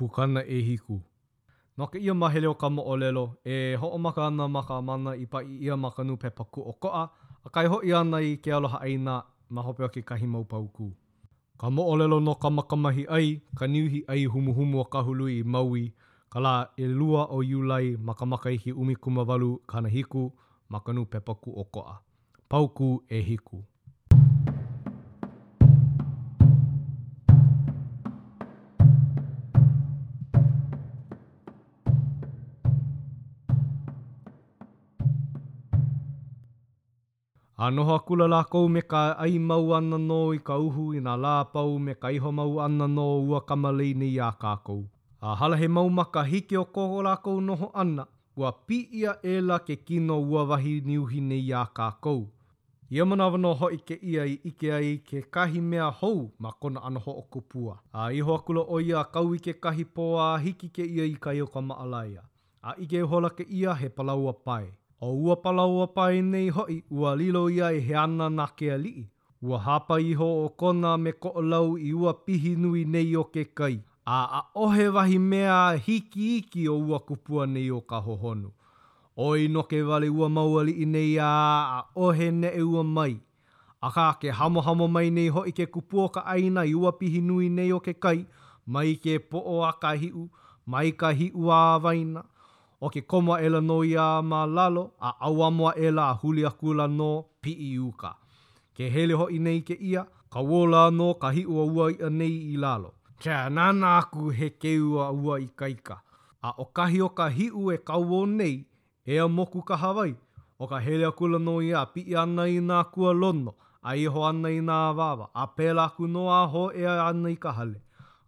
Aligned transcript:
pukana 0.00 0.44
e 0.48 0.56
hiku. 0.64 0.96
No 1.76 1.86
ka 1.86 1.98
ia 2.00 2.14
mahele 2.14 2.46
o 2.48 2.54
kama 2.54 2.82
o 2.82 2.96
lelo, 2.96 3.24
e 3.44 3.76
ho 3.80 3.88
o 3.88 3.98
maka 3.98 4.26
ana 4.26 4.48
maka 4.48 4.80
mana 4.82 5.10
i 5.16 5.26
pai 5.26 5.44
ia 5.64 5.76
makanu 5.76 6.16
pe 6.16 6.28
paku 6.30 6.60
o 6.72 6.72
koa, 6.82 7.02
a 7.44 7.48
kai 7.54 7.66
ho 7.72 7.78
i 7.84 7.92
ana 8.00 8.16
i 8.20 8.36
ke 8.42 8.52
aloha 8.56 8.80
aina 8.86 9.14
ma 9.54 9.62
hope 9.62 9.84
o 9.84 9.88
ke 9.88 10.02
kahi 10.08 10.26
mau 10.34 10.44
pauku. 10.44 10.88
Ka 11.60 11.68
mo 11.70 11.82
o 11.92 11.96
lelo 12.00 12.18
no 12.20 12.34
kamakamahi 12.42 13.04
ai, 13.16 13.28
ka 13.58 13.66
niuhi 13.72 14.00
ai 14.14 14.24
humuhumu 14.26 14.80
o 14.80 14.84
kahului 14.94 15.32
i 15.40 15.42
maui, 15.54 15.84
ka 16.32 16.40
la 16.46 16.54
e 16.76 16.86
lua 16.98 17.26
o 17.36 17.42
iulai 17.42 17.96
ma 18.08 18.14
ka 18.14 18.24
makai 18.32 18.56
ki 18.62 18.72
umi 18.72 18.96
kumawalu 18.96 19.50
kana 19.72 19.88
hiku, 19.96 20.24
makanu 20.72 21.04
pepaku 21.12 21.52
o 21.56 21.64
koa. 21.74 21.94
Pauku 22.48 22.88
e 23.08 23.20
hiku. 23.28 23.60
Anoha 37.60 37.98
kula 38.08 38.24
lākou 38.32 38.68
me 38.74 38.80
ka 38.90 39.00
ai 39.24 39.32
mau 39.48 39.74
ana 39.78 39.96
nō 40.02 40.16
i 40.36 40.38
ka 40.50 40.54
uhu 40.68 40.84
i 40.96 41.00
nā 41.08 41.12
lāpau 41.24 41.74
me 41.88 41.94
ka 42.04 42.12
iho 42.18 42.30
mau 42.38 42.54
ana 42.66 42.86
nō 42.92 43.04
ua 43.32 43.40
kamalini 43.50 44.08
i 44.14 44.16
a 44.26 44.30
kākou. 44.44 44.78
A 45.20 45.34
hala 45.42 45.58
he 45.62 45.68
mau 45.74 45.90
maka 45.98 46.22
hike 46.30 46.54
o 46.60 46.62
koho 46.78 47.02
lākou 47.08 47.42
noho 47.50 47.68
ana, 47.82 48.06
ua 48.40 48.52
pi 48.70 48.78
ia 49.02 49.12
ela 49.34 49.58
ke 49.66 49.76
kino 49.90 50.16
ua 50.32 50.46
wahi 50.54 50.72
niuhi 50.88 51.20
nei 51.34 51.52
a 51.60 51.66
kākou. 51.80 52.22
Ia 52.96 53.04
mana 53.12 53.28
wano 53.36 53.52
ho 53.62 53.68
i 53.76 53.82
ke 53.92 54.00
ia 54.14 54.24
i 54.32 54.40
ike 54.54 54.72
ai 54.80 54.90
ke 55.12 55.22
kahi 55.38 55.60
mea 55.60 55.90
hou 56.02 56.18
ma 56.38 56.56
kona 56.62 56.80
anoho 56.88 57.18
o 57.20 57.26
kupua. 57.36 57.76
A 57.92 58.08
iho 58.16 58.38
akula 58.40 58.64
o 58.64 58.80
ia 58.88 59.04
kau 59.04 59.34
i 59.36 59.44
ke 59.48 59.58
kahi 59.60 59.84
poa 59.84 60.30
hiki 60.38 60.72
ke 60.80 60.88
ia 60.96 61.10
i 61.14 61.14
ka 61.28 61.36
ioka 61.42 61.60
maalaya. 61.60 62.22
A 62.62 62.72
ike 62.88 63.04
hola 63.14 63.30
ke 63.30 63.44
ia 63.50 63.74
he 63.84 63.88
palaua 63.90 64.32
pae. 64.44 64.70
O 65.02 65.12
ua 65.16 65.34
pala 65.36 65.64
ua 65.66 65.86
pai 65.88 66.20
nei 66.22 66.48
hoi, 66.50 66.84
ua 66.90 67.14
lilo 67.16 67.48
ia 67.50 67.68
i 67.72 67.80
he 67.80 67.94
ana 67.96 68.28
na 68.30 68.46
kea 68.56 68.76
lii. 68.78 69.08
Ua 69.42 69.58
hapa 69.58 69.96
iho 69.98 70.26
o 70.44 70.48
kona 70.50 70.98
me 70.98 71.12
ko 71.12 71.40
lau 71.42 71.78
i 71.78 71.92
ua 71.94 72.12
pihi 72.14 72.54
nui 72.56 72.84
nei 72.84 73.16
o 73.16 73.24
ke 73.24 73.44
kai. 73.54 73.78
A 74.04 74.18
a 74.38 74.40
ohe 74.54 74.88
wahi 74.88 75.18
mea 75.18 75.72
hiki 75.86 76.36
iki 76.36 76.68
o 76.68 76.76
ua 76.78 76.98
kupua 77.00 77.46
nei 77.46 77.70
o 77.70 77.80
ka 77.80 78.00
hohonu. 78.00 78.50
Oi 79.16 79.48
no 79.48 79.62
ke 79.62 79.82
wale 79.82 80.08
ua 80.10 80.28
mauali 80.28 80.72
i 80.84 80.84
nei 80.84 81.18
a 81.18 81.30
a 81.78 81.80
ohe 81.96 82.30
ne 82.30 82.48
e 82.48 82.62
ua 82.62 82.82
mai. 82.82 83.16
A 83.82 83.90
ka 83.90 84.12
ke 84.20 84.30
hamo 84.30 84.60
hamo 84.60 84.86
mai 84.86 85.08
nei 85.10 85.28
hoi 85.28 85.52
ke 85.52 85.64
kupua 85.66 86.08
ka 86.10 86.20
aina 86.26 86.64
i 86.64 86.74
ua 86.74 86.92
pihi 86.92 87.20
nui 87.22 87.48
nei 87.48 87.72
o 87.72 87.80
ke 87.80 87.94
kai. 87.94 88.26
Mai 88.66 88.94
ke 89.02 89.18
po 89.30 89.38
o 89.54 89.62
a 89.64 89.72
ka 89.72 89.92
hiu, 89.96 90.28
mai 90.66 90.90
ka 90.92 91.08
hiu 91.10 91.50
a 91.50 91.78
vaina. 91.78 92.24
o 92.80 92.88
ke 92.90 93.00
komo 93.06 93.36
e 93.38 93.48
lano 93.48 93.80
i 93.84 93.92
a 93.96 94.22
ma 94.22 94.46
lalo, 94.46 94.92
a 95.00 95.10
aua 95.26 95.50
mua 95.50 95.72
e 95.76 95.90
la 95.90 96.12
huli 96.22 96.44
aku 96.46 96.74
la 96.74 96.86
no 96.86 97.10
pi 97.42 97.52
i 97.52 97.74
e 97.74 97.78
uka. 97.78 98.10
Ke 98.76 98.88
hele 98.94 99.12
ho 99.14 99.26
i 99.30 99.38
nei 99.38 99.60
ke 99.60 99.74
ia, 99.90 100.06
ka 100.32 100.40
wō 100.40 100.60
la 100.72 100.88
no 100.90 101.12
ka 101.14 101.30
hi 101.36 101.44
ua 101.46 101.64
ua 101.76 101.90
i 101.92 101.98
a 102.06 102.10
nei 102.10 102.32
i 102.54 102.56
lalo. 102.56 102.94
Kia 103.20 103.50
nana 103.50 103.98
aku 104.00 104.30
he 104.38 104.48
ke 104.50 104.78
ua 104.80 105.10
ua 105.12 105.40
i 105.40 105.48
kaika. 105.60 106.00
A 106.42 106.50
o 106.58 106.64
kahi 106.64 107.00
o 107.04 107.08
ka 107.08 107.28
hi 107.28 107.50
u 107.52 107.70
e 107.72 107.76
ka 107.76 107.98
wō 108.00 108.24
nei, 108.28 108.64
e 109.04 109.18
a 109.18 109.28
moku 109.28 109.60
ka 109.62 109.76
Hawaii, 109.76 110.16
o 110.58 110.66
ka 110.66 110.78
hele 110.80 111.04
aku 111.06 111.28
la 111.28 111.38
no 111.38 111.60
i 111.60 111.72
a 111.76 111.84
pi 111.84 112.00
i 112.08 112.16
ana 112.16 112.46
i 112.48 112.60
nā 112.60 112.80
kua 112.92 113.12
lono, 113.12 113.52
a 113.82 113.92
i 113.96 114.06
ho 114.06 114.24
ana 114.24 114.48
i 114.48 114.60
nā 114.64 114.78
wawa, 114.96 115.28
a 115.34 115.44
pēlā 115.56 115.84
aku 115.92 116.08
no 116.08 116.30
a 116.32 116.46
ho 116.48 116.70
e 116.72 116.84
a 116.86 116.96
ana 117.10 117.28
i 117.28 117.36
ka 117.36 117.52
hale. 117.52 117.76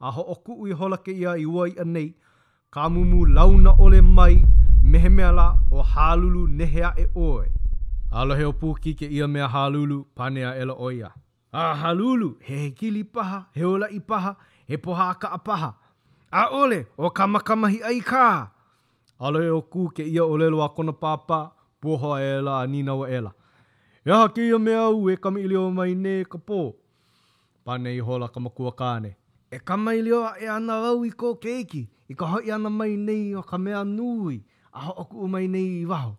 A 0.00 0.10
ho 0.10 0.22
o 0.28 0.36
ui 0.60 0.70
i 0.70 0.74
holake 0.74 1.12
ia 1.14 1.36
i 1.38 1.46
ua 1.46 1.68
i 1.68 1.74
a 1.78 1.84
nei, 1.84 2.12
ka 2.74 2.82
mumu 2.92 3.20
launa 3.36 3.70
ole 3.84 3.98
mai 4.16 4.36
mehemea 4.90 5.32
la 5.32 5.46
o 5.70 5.82
halulu 5.92 6.42
nehea 6.56 6.90
e 7.02 7.08
oe. 7.28 7.46
Alohe 8.18 8.44
o 8.48 8.52
pūki 8.62 8.92
ke 8.98 9.06
ia 9.18 9.28
mea 9.28 9.48
halulu 9.48 9.98
panea 10.16 10.54
ela 10.62 10.74
oia. 10.86 11.10
A 11.52 11.74
halulu 11.74 12.38
he 12.40 12.56
he 12.62 12.70
kili 12.70 13.04
paha, 13.04 13.40
he 13.54 13.64
ola 13.64 13.86
i 13.92 14.00
paha, 14.00 14.34
he 14.68 14.76
poha 14.76 15.10
a 15.10 15.14
kaa 15.14 15.38
paha. 15.38 15.70
A 16.32 16.46
ole, 16.60 16.86
o 16.98 17.10
kamakamahi 17.10 17.82
ai 17.82 18.00
kā. 18.00 18.48
Alohe 19.20 19.48
o 19.52 19.60
kū 19.60 19.88
ke 19.96 20.06
ia 20.08 20.24
o 20.24 20.36
lelo 20.38 20.62
a 20.64 20.68
kona 20.70 20.92
papa 20.92 21.52
poho 21.80 22.14
a 22.16 22.20
ela 22.22 22.62
a 22.62 22.66
nina 22.66 22.94
wa 22.96 23.08
ela. 23.08 23.32
Eha 24.06 24.28
ke 24.28 24.48
ia 24.48 24.58
mea 24.58 24.88
u 24.88 25.10
e 25.10 25.16
kami 25.16 25.44
o 25.56 25.70
mai 25.70 25.94
ne 25.94 26.24
ka 26.24 26.38
pō. 26.38 26.72
Pane 27.64 27.94
i 27.96 27.98
hola 27.98 28.28
kamakua 28.28 28.72
kāne. 28.72 29.14
e 29.52 29.58
kamai 29.58 30.02
leo 30.02 30.30
e 30.40 30.48
ana 30.48 30.80
rau 30.80 31.04
i 31.04 31.10
kō 31.12 31.30
keiki, 31.44 31.82
i 32.08 32.14
ka 32.16 32.26
hoi 32.32 32.50
ana 32.54 32.70
mai 32.70 32.94
nei 32.96 33.34
o 33.36 33.42
ka 33.50 33.58
mea 33.60 33.82
nui, 33.84 34.36
a 34.72 34.80
ho 34.84 34.94
oku 35.02 35.20
u 35.24 35.28
mai 35.28 35.46
nei 35.48 35.66
i 35.80 35.84
waho. 35.90 36.14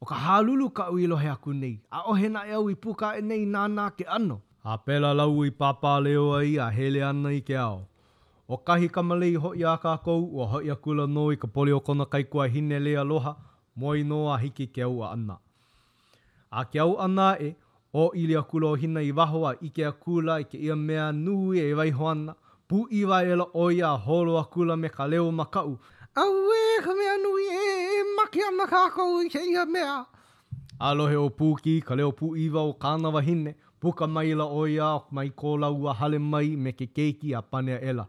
O 0.00 0.04
ka 0.06 0.14
hālulu 0.24 0.66
ka 0.76 0.90
ui 0.92 1.06
lohe 1.08 1.28
aku 1.32 1.52
nei, 1.56 1.80
a 1.90 2.02
ohena 2.12 2.42
e 2.44 2.52
au 2.52 2.68
i 2.70 2.74
puka 2.76 3.14
e 3.16 3.22
nei 3.24 3.46
nānā 3.46 3.86
ke 3.96 4.04
ano. 4.18 4.40
A 4.64 4.76
pela 4.78 5.14
lau 5.14 5.44
i 5.44 5.50
papā 5.50 5.94
leo 6.04 6.28
ai 6.36 6.58
a 6.58 6.68
hele 6.70 7.00
ana 7.04 7.32
i 7.32 7.40
ke 7.40 7.56
ao. 7.56 7.86
O 8.48 8.56
kahi 8.58 8.88
kamalei 8.92 9.36
hoi 9.40 9.64
a 9.64 9.76
kākou, 9.80 10.22
o 10.36 10.44
hoi 10.46 10.68
a 10.70 10.76
kula 10.76 11.06
no 11.08 11.28
i 11.32 11.36
ka 11.36 11.48
poli 11.48 11.72
o 11.72 11.80
kona 11.80 12.04
kaikua 12.04 12.46
hine 12.48 12.78
lea 12.78 13.04
loha, 13.04 13.32
moi 13.74 14.02
no 14.02 14.20
a 14.32 14.36
hiki 14.38 14.66
ke 14.66 14.84
au 14.84 15.00
ana. 15.04 15.38
A 16.52 16.64
ke 16.64 16.78
au 16.80 16.98
ana 17.00 17.36
e, 17.40 17.54
o 17.94 18.10
ili 18.14 18.36
a 18.36 18.42
kula 18.42 18.68
o 18.68 18.74
hina 18.76 19.00
i 19.02 19.12
waho 19.12 19.46
a 19.48 19.56
ike 19.60 19.82
a 19.86 19.92
kula 19.92 20.40
i 20.40 20.44
ke 20.44 20.58
ia 20.60 20.76
mea 20.76 21.08
nui 21.12 21.58
e 21.60 21.72
waihoana, 21.74 22.32
ana, 22.32 22.36
pu 22.68 22.86
iwa 22.90 23.22
ela 23.22 23.46
oia 23.54 23.88
holo 24.06 24.38
akula 24.38 24.76
me 24.76 24.88
ka 24.88 25.06
leo 25.06 25.30
makau. 25.32 25.78
Awe, 26.14 26.60
ka 26.84 26.92
mea 26.94 27.16
nui 27.22 27.42
e, 27.42 27.64
e 28.00 28.04
maki 28.16 28.40
a 28.48 28.50
makako 28.60 29.02
i 29.24 29.28
ke 29.28 29.40
ia 29.50 29.64
mea. 29.66 30.04
Alohe 30.80 31.16
o 31.16 31.30
puki, 31.30 31.80
ka 31.84 31.94
leo 31.94 32.12
pu 32.12 32.36
iwa 32.36 32.62
o 32.62 32.72
kāna 32.74 33.12
wahine, 33.12 33.54
puka 33.80 34.06
mai 34.06 34.34
la 34.34 34.44
oia 34.46 34.88
o 34.98 35.04
mai 35.10 35.30
kola 35.30 35.70
ua 35.70 35.94
hale 35.94 36.18
mai 36.18 36.56
me 36.56 36.72
ke 36.72 36.86
keiki 36.96 37.34
a 37.36 37.42
panea 37.42 37.78
ela. 37.80 38.08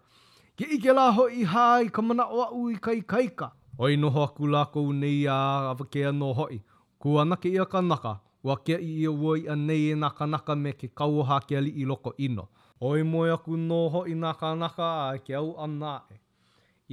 Ke 0.55 0.65
ike 0.77 0.93
la 0.95 1.11
ho 1.11 1.27
i 1.29 1.43
hai 1.43 1.89
ka 1.89 2.01
mana 2.01 2.25
o 2.27 2.41
au 2.45 2.69
i 2.71 2.75
kai 2.79 3.01
kaika. 3.01 3.51
Oi 3.79 3.95
noho 3.95 4.23
aku 4.23 4.47
la 4.47 4.65
kou 4.65 4.93
nei 4.93 5.27
a 5.27 5.37
awakea 5.75 6.11
no 6.11 6.33
hoi. 6.33 6.63
Ku 6.99 7.13
ke 7.43 7.49
ia 7.51 7.65
ka 7.65 7.81
naka, 7.81 8.19
ua 8.43 8.57
kea 8.65 8.79
i 8.79 9.01
ia 9.05 9.11
uoi 9.11 9.45
a 9.47 9.55
nei 9.55 9.91
e 9.91 9.95
naka 9.95 10.25
naka 10.25 10.55
me 10.55 10.73
ke 10.73 10.87
kauha 10.95 11.39
ke 11.47 11.57
ali 11.57 11.69
i 11.69 11.85
loko 11.85 12.13
ino. 12.17 12.47
Oi 12.81 13.03
moe 13.03 13.29
aku 13.33 13.55
noho 13.57 14.03
i 14.05 14.11
nā 14.13 14.31
kānaka 14.37 14.87
a 15.09 15.13
ke 15.17 15.33
au 15.37 15.55
anā 15.65 15.91
e. 16.13 16.17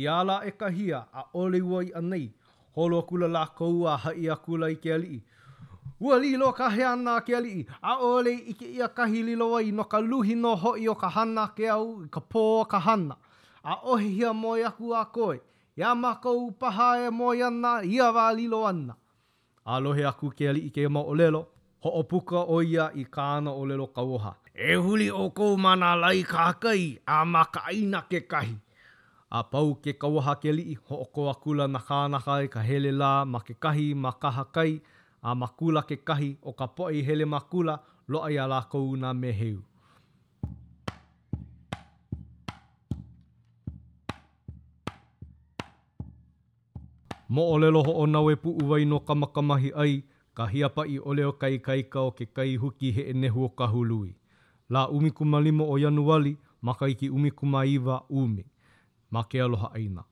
I 0.00 0.06
ala 0.09 0.39
e 0.49 0.50
kahia 0.61 1.00
a 1.12 1.25
ole 1.41 1.59
ua 1.61 1.83
i 1.84 1.91
anei, 1.99 2.28
holo 2.77 3.03
akula 3.03 3.28
la 3.28 3.43
kou 3.56 3.84
a 3.87 3.97
hai 4.05 4.25
akula 4.34 4.71
i 4.72 4.77
ke 4.84 4.95
alii. 4.95 5.19
Ua 6.00 6.17
li 6.22 6.31
lo 6.41 6.53
ka 6.61 6.71
hea 6.72 6.95
nā 6.97 7.19
ke 7.27 7.37
alii, 7.37 7.67
a 7.83 7.97
ole 8.06 8.33
i 8.33 8.55
ke 8.61 8.69
ia 8.78 8.89
kahi 8.89 9.22
li 9.28 9.34
loa 9.43 9.61
i 9.62 9.72
no 9.72 9.84
ka 9.84 10.00
luhi 10.06 10.34
noho 10.45 10.72
i 10.81 10.89
o 10.89 10.95
ka 11.03 11.09
hana 11.19 11.45
ke 11.56 11.69
au 11.72 11.84
i 12.05 12.09
ka 12.16 12.21
pō 12.34 12.45
ka 12.69 12.81
hana. 12.87 13.16
A 13.62 13.77
ohe 13.84 14.06
hia 14.09 14.33
moe 14.39 14.65
aku 14.71 14.95
a 14.97 15.05
koe, 15.16 15.37
i 15.77 15.83
a 15.91 15.93
makou 15.95 16.49
paha 16.51 16.89
e 17.06 17.11
moe 17.19 17.43
ana 17.51 17.75
i 17.84 18.01
a 18.01 18.09
wā 18.16 18.27
li 18.39 18.49
lo 18.55 18.62
ana. 18.71 18.97
A 19.66 19.77
lohe 19.81 20.05
aku 20.12 20.31
ke 20.39 20.49
alii 20.49 20.71
ke 20.78 20.89
ma 20.89 21.05
o 21.05 21.15
lelo, 21.22 21.45
ho 21.84 21.93
opuka 22.01 22.47
o 22.56 22.62
ia 22.62 22.89
i 22.95 23.05
kāna 23.19 23.53
o 23.53 23.65
lelo 23.69 23.93
kauhaa. 23.93 24.34
e 24.54 24.75
huli 24.75 25.10
o 25.10 25.31
kou 25.31 25.56
mana 25.56 25.88
lai 26.00 26.22
kākai 26.22 26.82
a 27.06 27.25
maka 27.25 27.60
aina 27.66 28.03
ke 28.03 28.20
kahi. 28.20 28.54
A 29.31 29.42
pau 29.42 29.75
ke 29.75 29.92
kauaha 29.98 30.34
ke 30.38 30.53
lii 30.53 30.75
ho 30.88 30.97
o 30.97 31.04
koa 31.06 31.34
kula 31.34 31.66
na 31.69 31.78
kānaka 31.88 32.37
e 32.44 32.48
ka 32.48 32.62
hele 32.62 32.92
lā 32.92 33.26
ma 33.26 33.41
ke 33.41 33.54
kahi 33.59 33.94
ma 33.94 34.12
kaha 34.12 34.44
kai 34.53 34.78
a 35.22 35.34
makula 35.34 35.82
ke 35.82 35.97
kahi 36.06 36.37
o 36.42 36.53
ka 36.53 36.66
poe 36.66 37.03
hele 37.09 37.25
makula 37.26 37.78
loai 38.09 38.37
a 38.38 38.47
lā 38.53 38.60
kou 38.70 38.94
na 38.97 39.12
meheu. 39.12 39.59
Mo 47.28 47.42
o 47.42 47.59
lelo 47.59 47.83
ho 47.83 47.92
o 47.92 48.06
nau 48.06 48.28
e 48.30 48.36
puu 48.36 48.62
wai 48.71 48.84
no 48.84 48.98
kamakamahi 49.01 49.71
ai, 49.74 50.03
ka 50.34 50.47
hiapa 50.47 50.83
i 50.86 50.98
o 51.01 51.12
leo 51.15 51.33
kai 51.33 51.59
kaika 51.59 52.01
o 52.06 52.10
ke 52.12 52.27
kai 52.34 52.54
huki 52.56 52.91
he 52.97 53.10
e 53.10 53.15
nehu 53.15 53.45
o 53.45 53.48
ka 53.48 53.66
hului. 53.66 54.15
la 54.74 54.88
umi 54.88 55.10
kuma 55.10 55.38
o 55.38 55.78
Januali, 55.78 56.36
maka 56.62 56.88
iki 56.88 57.10
umi 57.10 57.30
kuma 57.30 57.62
umi. 58.10 58.44
Ma 59.10 59.22
ke 59.24 59.38
aloha 59.42 59.71
aina. 59.74 60.03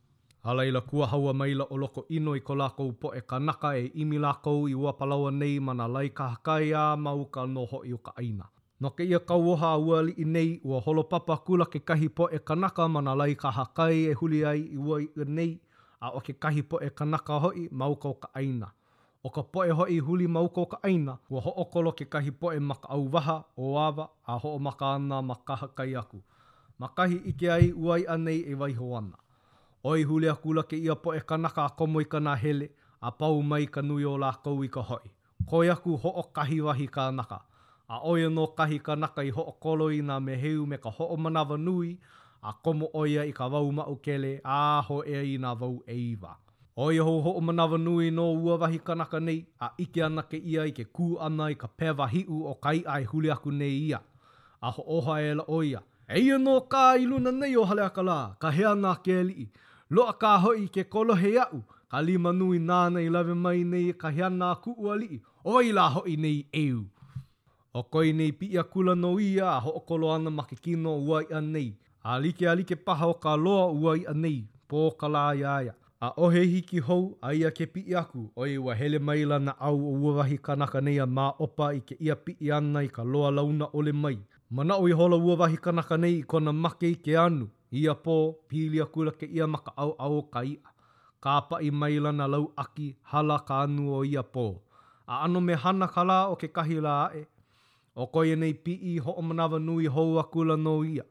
Alaila 0.44 0.80
kua 0.86 1.06
haua 1.06 1.34
maila 1.34 1.64
o 1.70 1.76
loko 1.76 2.04
ino 2.08 2.34
i 2.36 2.40
ko 2.40 2.54
lākou 2.54 2.92
po 2.98 3.14
e 3.14 3.20
kanaka 3.20 3.76
e 3.78 3.90
imi 3.94 4.18
lākou 4.18 4.68
i 4.68 4.74
ua 4.74 4.92
palaua 4.92 5.30
nei 5.30 5.60
mana 5.60 5.88
lai 5.88 6.08
ka 6.10 6.28
hakai 6.32 6.72
a 6.74 6.96
mau 6.96 7.26
ka 7.30 7.46
noho 7.46 7.82
i 7.86 7.92
o 7.92 7.98
aina. 8.16 8.44
No 8.80 8.90
ke 8.90 9.02
ia 9.04 9.18
kau 9.20 9.54
a 9.54 9.78
uali 9.78 10.14
i 10.18 10.24
nei 10.24 10.60
ua 10.64 10.80
holo 10.80 11.04
papa 11.04 11.36
kula 11.46 11.66
ke 11.66 11.80
kahi 11.80 12.08
po 12.08 12.26
e 12.32 12.38
kanaka 12.38 12.88
mana 12.88 13.14
lai 13.14 13.34
ka 13.34 13.50
hakai 13.50 14.06
e 14.10 14.14
huli 14.14 14.44
ai 14.44 14.60
i 14.60 14.76
ua 14.78 15.00
i 15.02 15.08
nei 15.26 15.60
a 16.00 16.10
o 16.10 16.20
ke 16.20 16.32
kahi 16.34 16.62
po 16.62 16.78
e 16.80 16.90
kanaka 16.90 17.38
hoi 17.38 17.68
mau 17.70 17.94
ka 17.96 18.28
aina. 18.34 18.70
o 19.26 19.30
ka 19.30 19.42
poe 19.42 19.68
hoi 19.70 19.98
huli 19.98 20.26
mauko 20.28 20.66
ka 20.66 20.78
aina, 20.82 21.16
ua 21.30 21.40
hookolo 21.40 21.92
ke 21.92 22.04
kahi 22.04 22.30
poe 22.30 22.58
maka 22.60 22.88
au 22.88 23.08
waha, 23.12 23.34
o 23.56 23.76
awa, 23.78 24.08
a 24.26 24.38
ho 24.38 24.54
o 24.54 24.58
maka 24.58 24.94
ana 24.94 25.22
makaha 25.22 25.68
kai 25.68 25.94
aku. 25.96 26.22
Makahi 26.78 27.16
ike 27.30 27.50
ai 27.56 27.72
uai 27.72 28.06
anei 28.14 28.40
e 28.52 28.54
wai 28.62 28.72
ho 28.74 28.88
ana. 28.98 29.16
Oi 29.84 30.02
huli 30.04 30.28
a 30.28 30.34
kula 30.34 30.62
ke 30.70 30.76
ia 30.76 30.96
poe 31.04 31.20
ka 31.20 31.36
naka 31.36 31.64
a 31.64 31.70
komo 31.78 32.00
i 32.00 32.04
kana 32.04 32.34
hele, 32.36 32.68
a 33.00 33.10
pau 33.12 33.42
mai 33.42 33.66
ka 33.66 33.82
nui 33.82 34.04
o 34.04 34.16
la 34.18 34.32
kou 34.44 34.64
i 34.64 34.68
ka 34.68 34.82
hoi. 34.82 35.10
i 35.62 35.68
aku 35.70 35.96
ho 36.02 36.08
o 36.08 36.22
kahi 36.22 36.60
wahi 36.60 36.86
kanaka, 36.88 37.38
a 37.88 37.96
oi 38.02 38.26
anō 38.26 38.54
kahi 38.58 38.80
naka 38.98 39.22
i 39.22 39.30
ho 39.30 39.42
o 39.42 39.52
kolo 39.52 39.90
i 39.92 40.00
nā 40.02 40.18
me 40.24 40.34
heu 40.44 40.66
me 40.66 40.78
ka 40.78 40.90
ho 40.98 41.04
o 41.04 41.16
manawa 41.16 41.56
nui, 41.58 41.98
a 42.42 42.52
komo 42.64 42.86
oia 42.94 43.24
i 43.24 43.32
ka 43.32 43.46
wau 43.48 43.70
mau 43.72 43.96
kele, 44.02 44.40
a 44.44 44.82
ho 44.82 45.02
ea 45.06 45.22
i 45.22 45.38
nā 45.38 45.54
wau 45.60 45.78
eiwa. 45.86 46.38
O 46.74 46.88
i 46.92 46.98
ho 46.98 47.12
ho 47.20 47.40
manawa 47.40 47.76
nui 47.78 48.10
no 48.10 48.32
ua 48.32 48.56
wahi 48.56 48.78
kanaka 48.78 49.20
nei, 49.20 49.44
a 49.60 49.70
ike 49.78 50.02
ana 50.04 50.22
ke 50.22 50.36
ia 50.40 50.62
i 50.64 50.72
ke 50.72 50.84
kū 50.88 51.16
ana 51.20 51.50
i 51.52 51.54
ka 51.54 51.68
pewa 51.68 52.06
hiu 52.08 52.44
o 52.48 52.54
kai 52.54 52.80
ai 52.86 53.04
huli 53.04 53.30
aku 53.30 53.50
nei 53.52 53.74
ia. 53.90 54.00
A 54.62 54.70
ho 54.70 54.82
oha 54.98 55.20
e 55.20 55.34
la 55.34 55.44
oia. 55.48 55.82
E 56.08 56.20
ia 56.20 56.38
no 56.38 56.60
ka 56.62 56.96
i 56.96 57.04
luna 57.06 57.30
nei 57.32 57.56
o 57.56 57.64
hale 57.64 57.82
akala, 57.84 58.36
ka 58.40 58.50
hea 58.50 58.72
nā 58.74 58.94
ke 59.04 59.18
ali 59.20 59.34
i. 59.44 59.46
Lo 59.90 60.06
a 60.08 60.12
ka 60.14 60.38
hoi 60.38 60.66
ke 60.68 60.84
kolo 60.84 61.12
he 61.14 61.36
au, 61.40 61.60
ka 61.90 62.00
lima 62.00 62.32
nui 62.32 62.58
nāna 62.58 63.04
i 63.04 63.08
lawe 63.10 63.34
mai 63.34 63.64
nei 63.64 63.92
ka 63.92 64.08
hea 64.08 64.30
nā 64.30 64.54
ku 64.64 64.72
ua 64.78 64.96
li 64.96 65.08
i. 65.16 65.20
O 65.44 65.60
i 65.60 65.72
la 65.72 65.88
hoi 65.92 66.16
nei 66.16 66.40
eu. 66.54 66.80
O 67.74 67.82
koi 67.84 68.12
nei 68.12 68.32
pi 68.32 68.46
ia 68.56 68.62
kula 68.64 68.94
no 68.94 69.18
ia 69.20 69.50
a 69.56 69.60
ho 69.60 69.76
o 69.76 69.80
kolo 69.80 70.08
ana 70.14 70.30
ma 70.30 70.48
ke 70.48 70.56
kino 70.64 70.96
ua 71.08 71.20
i 71.22 71.28
a 71.36 71.40
nei. 71.40 71.76
A 72.04 72.18
like 72.20 72.46
a 72.48 72.56
like 72.56 72.76
paha 72.86 73.06
o 73.06 73.14
ka 73.14 73.34
loa 73.36 73.68
ua 73.72 73.92
i 74.00 74.04
a 74.08 74.14
nei, 74.14 74.42
pō 74.68 74.88
ka 74.98 75.08
la 75.08 75.26
iaia. 75.36 75.74
A 76.02 76.08
ohe 76.16 76.40
hiki 76.42 76.80
hou 76.86 77.02
a 77.22 77.28
ia 77.32 77.50
ke 77.54 77.66
pi 77.74 77.80
aku 77.98 78.20
o 78.34 78.44
i 78.50 78.56
wa 78.58 78.74
hele 78.74 78.98
mai 78.98 79.22
lana 79.32 79.52
au 79.66 79.76
o 79.90 79.90
uawahi 80.00 80.38
kanaka 80.46 80.80
nei 80.80 80.96
a 81.02 81.04
mā 81.06 81.26
opa 81.44 81.68
i 81.76 81.82
ke 81.90 81.94
ia 82.06 82.16
pi 82.16 82.34
ana 82.56 82.80
i 82.86 82.88
ka 82.96 83.04
loa 83.14 83.28
launa 83.30 83.68
ole 83.72 83.92
mai. 83.92 84.18
Mana 84.50 84.76
o 84.82 84.88
i 84.88 84.94
hola 85.00 85.14
uawahi 85.16 85.58
kanaka 85.66 85.96
nei 85.96 86.16
i 86.18 86.24
kona 86.32 86.52
make 86.52 86.82
i 86.88 86.96
ke 87.04 87.14
anu, 87.24 87.46
ia 87.70 87.92
pō 87.94 88.16
pili 88.48 88.80
a 88.82 88.86
kula 88.86 89.12
ke 89.20 89.26
ia 89.30 89.46
maka 89.46 89.72
au 89.76 89.92
au 90.08 90.16
ka 90.34 90.42
ia. 90.42 90.72
Ka 91.22 91.36
apa 91.38 91.62
i 91.62 91.70
mai 91.70 91.94
lana 92.00 92.26
lau 92.26 92.52
aki 92.58 92.88
hala 93.12 93.38
ka 93.38 93.60
anu 93.62 93.94
o 93.94 94.02
ia 94.04 94.22
pō. 94.34 94.46
A 95.06 95.22
ano 95.24 95.40
me 95.40 95.54
hana 95.54 95.86
ka 95.86 96.02
la 96.04 96.18
o 96.28 96.36
ke 96.36 96.48
kahi 96.48 96.80
la 96.80 96.96
ae. 97.14 97.22
O 97.94 98.06
koi 98.10 98.34
nei 98.36 98.54
pi 98.64 98.74
i 98.94 98.98
ho 98.98 99.12
o 99.12 99.22
manawa 99.22 99.58
nui 99.60 99.86
hou 99.86 100.18
a 100.18 100.26
kula 100.34 100.56
no 100.56 100.82
ia. 100.84 101.04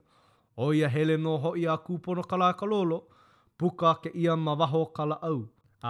O 0.57 0.73
ia 0.73 0.89
hele 0.89 1.15
no 1.17 1.37
ho 1.37 1.55
ia 1.55 1.77
kūpono 1.79 2.27
ka 2.27 2.35
la 2.37 2.51
ka 2.53 2.65
lolo, 2.65 2.99
ka 2.99 3.01
lolo. 3.05 3.07
puka 3.61 3.89
ke 4.03 4.09
ia 4.21 4.35
ma 4.35 4.53
waho 4.59 4.81
kala 4.97 5.15
au. 5.29 5.39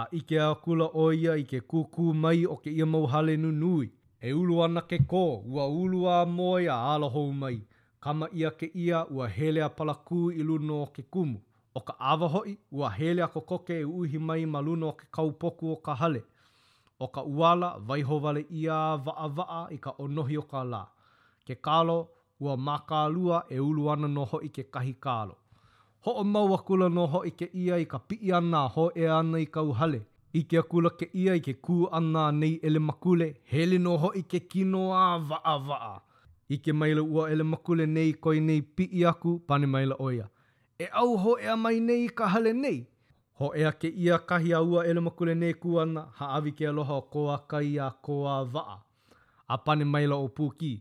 ike 0.18 0.36
a 0.46 0.54
kula 0.64 0.86
o 1.02 1.04
ia 1.20 1.32
i 1.42 1.44
ke 1.52 1.60
kūkū 1.72 2.04
mai 2.24 2.40
o 2.54 2.56
ke 2.64 2.70
ia 2.78 2.86
mau 2.94 3.06
hale 3.12 3.34
nu 3.44 3.52
nui. 3.60 3.86
E 4.28 4.32
ulu 4.40 4.58
ana 4.64 4.82
ke 4.90 4.98
kō, 5.12 5.22
ua 5.54 5.64
ulu 5.82 6.00
a 6.14 6.16
moe 6.36 6.68
a 6.76 6.76
alohou 6.94 7.32
mai. 7.40 7.56
Kama 8.04 8.26
ia 8.40 8.50
ke 8.60 8.68
ia 8.84 8.98
ua 9.14 9.28
hele 9.38 9.64
a 9.68 9.70
palakū 9.78 10.18
i 10.40 10.42
luno 10.48 10.82
o 10.82 10.86
ke 10.96 11.02
kumu. 11.16 11.38
O 11.74 11.80
ka 11.80 11.94
awahoi, 12.12 12.56
ua 12.76 12.88
hele 12.98 13.22
a 13.24 13.28
kokoke 13.34 13.72
e 13.80 13.84
uhi 14.00 14.18
mai 14.28 14.44
ma 14.52 14.60
luno 14.66 14.88
o 14.88 14.96
ke 15.00 15.06
kaupoku 15.16 15.72
o 15.72 15.76
ka 15.80 15.94
hale. 16.00 16.22
O 17.00 17.06
ka 17.14 17.22
uala, 17.24 17.68
vaiho 17.88 18.18
vale 18.26 18.44
ia 18.50 18.78
vaa 19.06 19.28
vaa 19.40 19.62
i 19.76 19.78
ka 19.86 19.92
onohi 19.98 20.36
o 20.38 20.42
ka 20.52 20.60
lā. 20.74 20.82
Ke 21.46 21.54
kalo, 21.56 21.98
ua 22.40 22.56
makalua 22.56 23.44
e 23.48 23.60
ulu 23.60 23.88
ana 23.96 24.08
noho 24.08 24.42
i 24.44 24.48
ke 24.58 24.64
kahi 24.76 24.92
kalo. 25.00 25.36
ho 26.06 26.10
o 26.12 26.24
mau 26.24 26.54
akula 26.54 26.88
no 26.94 27.04
ho 27.06 27.18
i 27.28 27.30
ke 27.30 27.46
ia 27.64 27.76
i 27.78 27.84
ka 27.90 27.98
pii 28.10 28.32
ana 28.38 28.62
ho 28.76 28.88
e 28.98 29.06
ana 29.16 29.38
i 29.38 29.46
ka 29.46 29.62
uhale. 29.62 30.00
I 30.34 30.42
ke 30.50 30.58
akula 30.58 30.90
ke 30.98 31.06
ia 31.14 31.34
i 31.38 31.40
ke 31.48 31.54
kū 31.62 31.86
ana 31.98 32.24
nei 32.32 32.54
ele 32.62 32.78
makule, 32.78 33.28
hele 33.52 33.78
no 33.78 33.94
ho 34.04 34.10
i 34.16 34.22
ke 34.22 34.40
kino 34.54 34.80
a 34.96 35.04
vaa 35.30 35.54
vaa. 35.68 35.94
I 36.50 36.58
ke 36.58 36.72
maila 36.74 37.02
ua 37.06 37.28
ele 37.32 37.44
makule 37.52 37.86
nei 37.86 38.12
koi 38.26 38.40
nei 38.48 38.62
pii 38.62 39.04
aku 39.12 39.36
pane 39.46 39.66
maila 39.74 39.94
oia. 40.08 40.26
E 40.82 40.86
au 41.02 41.14
ho 41.22 41.36
e 41.40 41.46
a 41.46 41.56
mai 41.56 41.78
nei 41.80 42.04
i 42.04 42.08
ka 42.18 42.26
hale 42.34 42.52
nei. 42.52 42.80
Ho 43.40 43.52
ea 43.62 43.70
ke 43.72 43.88
ia 43.88 44.18
kahi 44.18 44.52
a 44.54 44.60
ua 44.62 44.82
ele 44.86 45.00
makule 45.00 45.34
nei 45.34 45.52
kū 45.54 45.78
ana, 45.82 46.06
ha 46.18 46.26
avi 46.40 46.50
ke 46.52 46.66
aloha 46.68 46.94
o 46.98 47.02
koa 47.14 47.38
kai 47.48 47.78
a 47.78 47.90
koa 48.02 48.42
vaa. 48.54 48.76
A 49.48 49.56
pane 49.66 49.84
maila 49.84 50.16
o 50.18 50.28
pūki. 50.28 50.74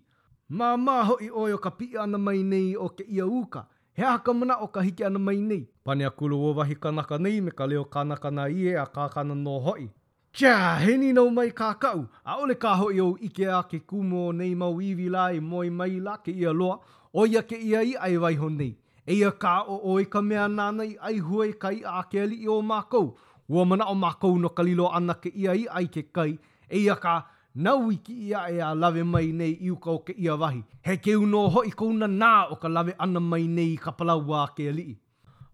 Mā 0.52 0.74
mā 0.86 0.98
hoi 1.10 1.30
oi 1.30 1.54
o 1.54 1.58
ka 1.58 1.70
pii 1.78 1.94
ana 2.06 2.18
mai 2.18 2.42
nei 2.44 2.74
o 2.76 2.90
ke 2.90 3.04
ia 3.04 3.22
Ia 3.24 3.28
uka. 3.30 3.68
He 4.02 4.08
haka 4.08 4.34
mana 4.34 4.56
o 4.58 4.68
ka 4.68 4.82
hiki 4.82 5.04
ana 5.06 5.20
mai 5.20 5.36
nei. 5.42 5.68
Pane 5.86 6.02
a 6.08 6.10
kulu 6.10 6.36
o 6.46 6.54
wahi 6.60 6.76
kanaka 6.76 7.18
nei 7.20 7.40
me 7.42 7.52
ka 7.52 7.66
leo 7.68 7.84
kanaka 7.86 8.32
na 8.32 8.48
ie 8.50 8.74
a 8.84 8.86
kākana 8.88 9.36
no 9.38 9.60
hoi. 9.60 9.90
Tia, 10.34 10.56
he 10.84 10.96
ni 10.98 11.12
nau 11.14 11.30
mai 11.30 11.52
kākau. 11.60 12.08
A 12.26 12.38
ole 12.42 12.56
kā 12.64 12.74
hoi 12.80 12.98
au 13.04 13.12
ike 13.28 13.46
a 13.58 13.62
ke 13.64 13.80
kumo 13.92 14.32
nei 14.32 14.56
mau 14.56 14.82
iwi 14.82 15.08
la 15.16 15.28
e 15.32 15.40
moi 15.40 15.70
mai 15.70 16.00
la 16.08 16.18
ke 16.18 16.32
ia 16.32 16.50
loa. 16.54 16.80
O 17.14 17.28
ia 17.28 17.44
ke 17.44 17.58
ia 17.62 17.82
i 17.86 17.94
ai 18.08 18.18
waiho 18.24 18.50
nei. 18.50 18.74
E 19.06 19.14
ia 19.22 19.30
kā 19.30 19.54
o 19.68 19.78
o 19.94 20.00
ka 20.16 20.22
mea 20.22 20.48
nāna 20.50 20.88
i 20.90 20.98
ai 21.10 21.20
hua 21.20 21.46
i 21.48 21.52
kai 21.54 21.82
a 21.86 22.02
ke 22.10 22.24
ali 22.24 22.42
i 22.46 22.48
o 22.50 22.58
mākau. 22.62 23.14
Ua 23.50 23.66
mana 23.66 23.86
o 23.86 23.94
mākau 23.94 24.40
no 24.42 24.50
kalilo 24.50 24.90
ana 24.90 25.14
ke 25.14 25.30
ia 25.36 25.52
i 25.54 25.68
ai 25.70 25.86
ke 25.88 26.02
kai. 26.14 26.32
E 26.70 26.80
ia 26.88 26.96
Ka... 26.96 27.18
na 27.56 27.76
wiki 27.76 28.14
ia 28.28 28.50
e 28.50 28.62
a 28.62 28.74
lawe 28.76 29.04
mai 29.04 29.32
nei 29.32 29.52
i 29.60 29.70
uka 29.72 29.92
o 29.92 30.00
ke 30.00 30.14
ia 30.18 30.36
wahi. 30.36 30.64
He 30.86 30.96
ke 30.98 31.16
uno 31.18 31.48
hoi 31.50 31.70
ko 31.72 31.86
una 31.88 32.08
nā 32.08 32.48
o 32.52 32.56
ka 32.56 32.68
lawe 32.70 32.96
ana 33.00 33.20
mai 33.20 33.48
nei 33.48 33.74
i 33.74 33.78
ka 33.78 33.92
palau 33.92 34.22
wā 34.28 34.48
ke 34.56 34.70
alii. 34.70 34.96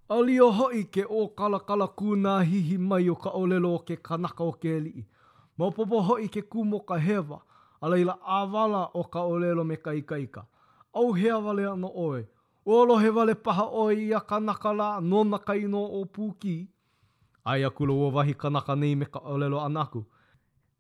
Ali 0.10 0.40
o 0.40 0.52
hoi 0.52 0.84
ke 0.84 1.04
o 1.10 1.28
kala 1.30 1.60
kala 1.60 1.88
kuna 1.88 2.40
hihi 2.44 2.78
mai 2.78 3.10
o 3.10 3.16
ka 3.16 3.30
olelo 3.30 3.74
o 3.76 3.80
ke 3.80 3.98
kanaka 4.04 4.44
o 4.44 4.52
ke 4.52 4.78
alii. 4.78 5.06
Maupopo 5.58 6.02
hoi 6.02 6.28
ke 6.28 6.42
kumo 6.42 6.80
ka 6.86 6.96
hewa, 6.98 7.42
a 7.82 7.90
leila 7.90 8.18
awala 8.24 8.90
o 8.94 9.04
ka 9.04 9.20
olelo 9.26 9.64
me 9.66 9.76
ka 9.76 9.92
ikaika. 9.94 10.46
Au 10.94 11.14
hea 11.14 11.38
wale 11.40 11.66
ana 11.68 11.88
oe, 11.88 12.26
o 12.66 12.98
he 12.98 13.10
wale 13.10 13.34
paha 13.36 13.66
oi 13.74 13.98
i 14.08 14.14
a 14.14 14.20
kanaka 14.20 14.72
la 14.74 15.00
nona 15.02 15.40
kaino 15.40 15.82
o 15.84 16.06
pūki. 16.06 16.68
Ai 17.46 17.64
a 17.64 17.70
kulo 17.72 17.98
o 18.08 18.12
wahi 18.12 18.34
kanaka 18.36 18.76
nei 18.76 18.96
me 18.96 19.06
ka 19.06 19.20
olelo 19.20 19.60
anaku. 19.60 20.00
aku. 20.00 20.06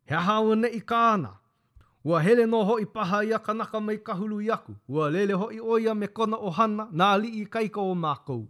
He 0.07 0.15
aha 0.15 0.39
ua 0.41 0.55
ne 0.55 0.67
i 0.71 0.79
ka 0.79 0.97
ana. 1.13 1.31
Ua 2.05 2.21
hele 2.23 2.45
no 2.47 2.61
ho 2.63 2.75
i 2.79 2.85
paha 2.85 3.17
i 3.27 3.33
a 3.35 3.39
kanaka 3.39 3.79
mai 3.81 3.97
kahulu 3.97 4.39
i 4.41 4.49
aku. 4.51 4.75
Ua 4.87 5.09
lele 5.11 5.33
ho 5.33 5.49
i 5.51 5.59
oia 5.59 5.95
me 5.95 6.07
kona 6.07 6.37
o 6.37 6.49
hana 6.49 6.87
na 6.91 7.11
ali 7.15 7.27
i 7.27 7.43
kaika 7.45 7.81
o 7.81 7.95
mākou. 7.95 8.47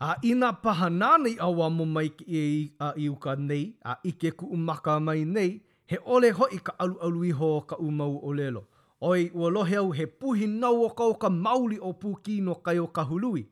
A 0.00 0.16
ina 0.24 0.52
paha 0.52 0.88
nānei 0.90 1.36
a 1.40 1.70
mo 1.70 1.84
mai 1.86 2.08
ki 2.08 2.24
e 2.26 2.42
i 2.62 2.72
a 2.78 2.88
i 2.98 3.06
uka 3.08 3.36
nei, 3.38 3.76
a 3.84 3.94
ike 4.04 4.32
ku 4.36 4.46
umaka 4.52 4.98
mai 5.00 5.22
nei, 5.24 5.60
he 5.86 5.96
ole 6.04 6.30
ho 6.30 6.48
i 6.52 6.58
ka 6.58 6.74
alu 6.78 6.98
alu 7.00 7.24
i 7.24 7.30
ho 7.30 7.60
ka 7.62 7.76
umau 7.76 8.18
o 8.22 8.32
lelo. 8.34 8.64
Oi, 9.00 9.30
ua 9.34 9.48
lohe 9.50 9.76
au 9.76 9.90
he 9.92 10.06
puhi 10.06 10.46
nau 10.46 10.82
o 10.84 10.88
ka 10.90 11.04
o 11.04 11.14
ka 11.14 11.28
mauli 11.30 11.78
o 11.78 11.92
pūki 11.92 12.40
no 12.42 12.54
kai 12.54 12.78
o 12.78 12.86
ka 12.88 13.04
hului. 13.04 13.46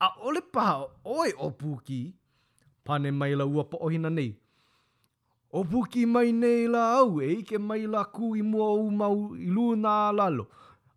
A 0.00 0.08
ole 0.20 0.40
paha 0.52 0.86
oi 1.04 1.32
o 1.38 1.50
pūki, 1.50 2.02
pane 2.84 3.10
mai 3.12 3.34
la 3.34 3.44
ua 3.46 3.64
po 3.64 3.78
ohina 3.80 4.10
nei. 4.10 4.34
O 5.52 5.64
puki 5.64 6.06
mai 6.06 6.32
nei 6.32 6.66
la 6.68 6.82
au 6.98 7.20
e 7.22 7.28
ike 7.40 7.58
mai 7.58 7.86
la 7.92 8.02
ku 8.14 8.34
i 8.36 8.42
mua 8.42 8.66
o 8.66 8.78
umau 8.86 9.34
i 9.34 9.46
luna 9.54 10.12
lalo. 10.12 10.44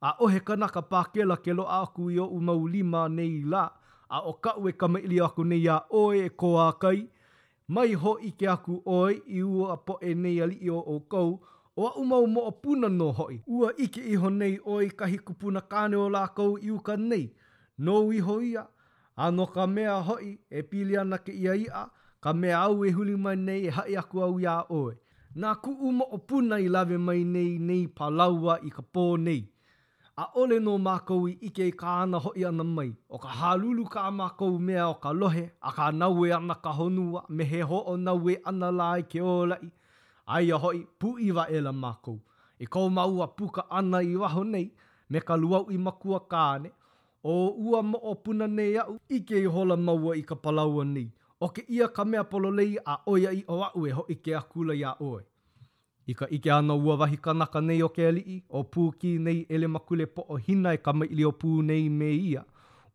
A 0.01 0.10
o 0.22 0.27
he 0.27 0.39
kanaka 0.39 0.81
pākela 0.81 1.38
ke 1.43 1.53
lo 1.53 1.65
aku 1.65 2.12
i 2.12 2.19
o 2.19 2.27
umau 2.38 2.67
lima 2.67 3.10
nei 3.10 3.41
la. 3.45 3.63
A 4.10 4.19
o 4.29 4.33
kaue 4.33 4.72
kama 4.72 5.00
ili 5.00 5.19
aku 5.19 5.43
nei 5.43 5.67
a 5.67 5.77
oe 5.89 6.25
e 6.25 6.29
ko 6.29 6.51
kai. 6.81 7.07
Mai 7.67 7.93
ho 7.93 8.13
i 8.22 8.29
ke 8.31 8.45
aku 8.50 8.77
oe 8.86 9.13
i 9.38 9.41
ua 9.43 9.74
a 9.74 9.77
po 9.77 9.98
e 10.01 10.13
nei 10.13 10.41
ali 10.41 10.55
i 10.62 10.69
o 10.69 10.79
o 10.79 11.00
kou. 11.00 11.31
O 11.75 11.88
a 11.88 11.91
umau 11.98 12.27
mo 12.27 12.41
o 12.41 12.51
puna 12.51 12.89
no 12.89 13.12
hoi. 13.12 13.41
Ua 13.48 13.74
ike 13.77 14.01
iho 14.13 14.29
nei 14.29 14.60
oe 14.65 14.89
kahi 14.89 15.17
kupuna 15.17 15.62
kāne 15.62 15.95
o 15.95 16.07
la 16.10 16.27
kou 16.27 16.57
i 16.62 16.69
uka 16.72 16.95
nei. 16.98 17.33
No 17.77 18.12
iho 18.12 18.39
ia. 18.41 18.67
Ano 19.17 19.45
ka 19.48 19.65
mea 19.67 19.95
hoi 20.01 20.38
e 20.50 20.62
pili 20.62 20.98
ana 20.98 21.17
ke 21.17 21.31
ia 21.31 21.55
ia. 21.55 21.55
ia 21.55 21.89
ka 22.24 22.32
mea 22.34 22.60
au 22.68 22.77
e 22.88 22.92
huli 22.96 23.15
mai 23.24 23.36
nei 23.46 23.62
e 23.68 23.70
hae 23.77 23.96
aku 24.01 24.18
au 24.25 24.36
ia 24.44 24.56
oe. 24.80 24.94
Nā 25.36 25.51
ku 25.63 25.72
umo 25.89 26.06
o 26.12 26.18
puna 26.30 26.56
i 26.63 26.68
lawe 26.75 26.98
mai 27.08 27.24
nei 27.34 27.51
nei 27.70 27.84
palaua 27.98 28.53
i 28.62 28.70
ka 28.75 28.84
pō 28.94 29.01
nei. 29.25 29.42
A 30.15 30.25
ole 30.42 30.60
no 30.62 30.75
mākou 30.86 31.25
i 31.30 31.34
ike 31.48 31.68
i 31.68 31.72
ka 31.82 31.89
ana 32.01 32.18
hoi 32.25 32.46
ana 32.50 32.63
mai, 32.63 32.88
o 33.10 33.18
ka 33.24 33.30
hālulu 33.39 33.84
ka 33.96 34.03
mākou 34.20 34.53
mea 34.68 34.86
o 34.88 34.94
ka 35.03 35.12
lohe, 35.20 35.44
a 35.68 35.72
ka 35.77 35.89
naue 36.00 36.30
ana 36.38 36.56
ka 36.65 36.72
honua, 36.80 37.24
me 37.36 37.44
he 37.51 37.62
ho 37.72 37.77
o 37.77 37.96
naue 38.03 38.38
ana 38.51 38.70
lai 38.72 39.03
ke 39.12 39.20
olai. 39.22 39.65
Ai 40.36 40.51
a 40.51 40.58
hoi, 40.63 40.80
pu 41.00 41.15
iwa 41.27 41.44
e 41.50 41.60
la 41.65 41.72
mākou. 41.84 42.18
I 42.18 42.63
e 42.63 42.68
kou 42.74 42.88
maua 42.89 43.27
puka 43.39 43.65
ana 43.80 44.03
i 44.12 44.15
waho 44.22 44.44
nei, 44.53 44.68
me 45.12 45.20
ka 45.27 45.36
luau 45.42 45.65
i 45.70 45.77
makua 45.88 46.20
kāne. 46.34 46.72
O 47.32 47.36
ua 47.65 47.82
mo 47.89 47.98
o 48.12 48.15
puna 48.24 48.48
nei 48.58 48.77
au, 48.84 48.94
ike 49.18 49.42
i 49.42 49.46
hola 49.56 49.77
maua 49.88 50.15
i 50.18 50.24
ka 50.30 50.36
palaua 50.36 50.86
nei. 50.96 51.10
o 51.45 51.50
ke 51.55 51.63
ia 51.75 51.88
ka 51.97 52.03
mea 52.12 52.23
pololei 52.31 52.73
a 52.93 52.95
oia 53.13 53.31
i 53.39 53.43
o 53.55 53.59
au 53.67 53.83
e 53.88 53.91
ho 53.97 54.03
i 54.15 54.15
ke 54.25 54.33
akula 54.41 54.75
ia 54.81 54.91
oe. 55.12 55.21
I 56.12 56.13
ka 56.19 56.25
ike 56.35 56.50
ana 56.55 56.75
ua 56.85 56.95
wahi 57.01 57.17
kanaka 57.25 57.59
nei 57.67 57.81
o 57.85 57.88
ke 57.97 58.07
alii, 58.12 58.39
o 58.59 58.63
pū 58.73 58.83
ki 59.03 59.12
nei 59.27 59.38
ele 59.57 59.67
makule 59.75 60.07
po 60.15 60.25
o 60.29 60.38
hina 60.47 60.73
e 60.77 60.81
ka 60.88 60.91
maili 60.97 61.25
o 61.29 61.31
pū 61.43 61.51
nei 61.69 61.83
me 62.00 62.09
ia, 62.27 62.41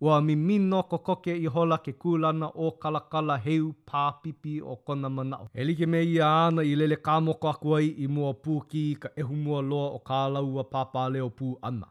ua 0.06 0.18
mi 0.26 0.34
mino 0.48 0.80
ko 0.92 0.98
koke 1.08 1.34
i 1.44 1.48
hola 1.54 1.78
ke 1.86 1.94
kūlana 2.04 2.50
o 2.64 2.68
kalakala 2.84 3.36
heu 3.46 3.70
pāpipi 3.92 4.58
o 4.72 4.76
kona 4.88 5.12
manao. 5.18 5.48
E 5.54 5.64
like 5.68 5.88
me 5.94 6.02
ia 6.12 6.28
ana 6.46 6.64
i 6.70 6.74
lele 6.80 6.98
kāmo 7.08 7.36
ko 7.40 7.52
akuai 7.54 7.90
i 8.04 8.08
mua 8.16 8.34
pū 8.44 8.60
ki 8.70 8.84
ka 9.04 9.08
ehu 9.16 9.40
mua 9.44 9.62
loa 9.70 9.88
o 9.98 10.02
ka 10.10 10.22
alaua 10.28 10.68
pāpāle 10.76 11.24
o 11.28 11.30
pū 11.40 11.54
ana. 11.62 11.88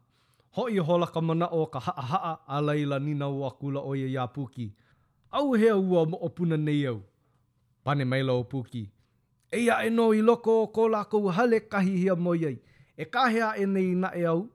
i 0.69 0.77
hola 0.77 1.05
ka 1.15 1.21
manao 1.21 1.65
ka 1.75 1.79
haa 1.79 2.03
haa 2.13 2.35
a 2.57 2.61
leila 2.61 2.97
nina 2.99 3.25
ua 3.29 3.49
kula 3.59 3.79
o 3.89 3.95
ia 3.95 4.27
pū 4.35 4.45
Pū 4.47 4.51
ki. 4.55 4.71
au 5.31 5.51
hea 5.53 5.75
ua 5.77 6.05
mo 6.05 6.17
opuna 6.21 6.57
nei 6.57 6.85
au. 6.85 7.01
Pane 7.83 8.05
maila 8.05 8.33
o 8.33 8.43
puki. 8.43 8.91
Eia 9.51 9.83
e 9.85 9.89
no 9.89 10.13
i 10.13 10.21
loko 10.21 10.63
o 10.63 10.67
ko 10.67 10.89
lako 10.89 11.29
hale 11.29 11.59
kahi 11.59 11.97
hia 11.97 12.15
moi 12.15 12.45
ai. 12.45 12.57
E 12.97 13.05
kahea 13.05 13.55
e 13.57 13.65
nei 13.65 13.95
na 13.95 14.11
e 14.15 14.25
au. 14.25 14.49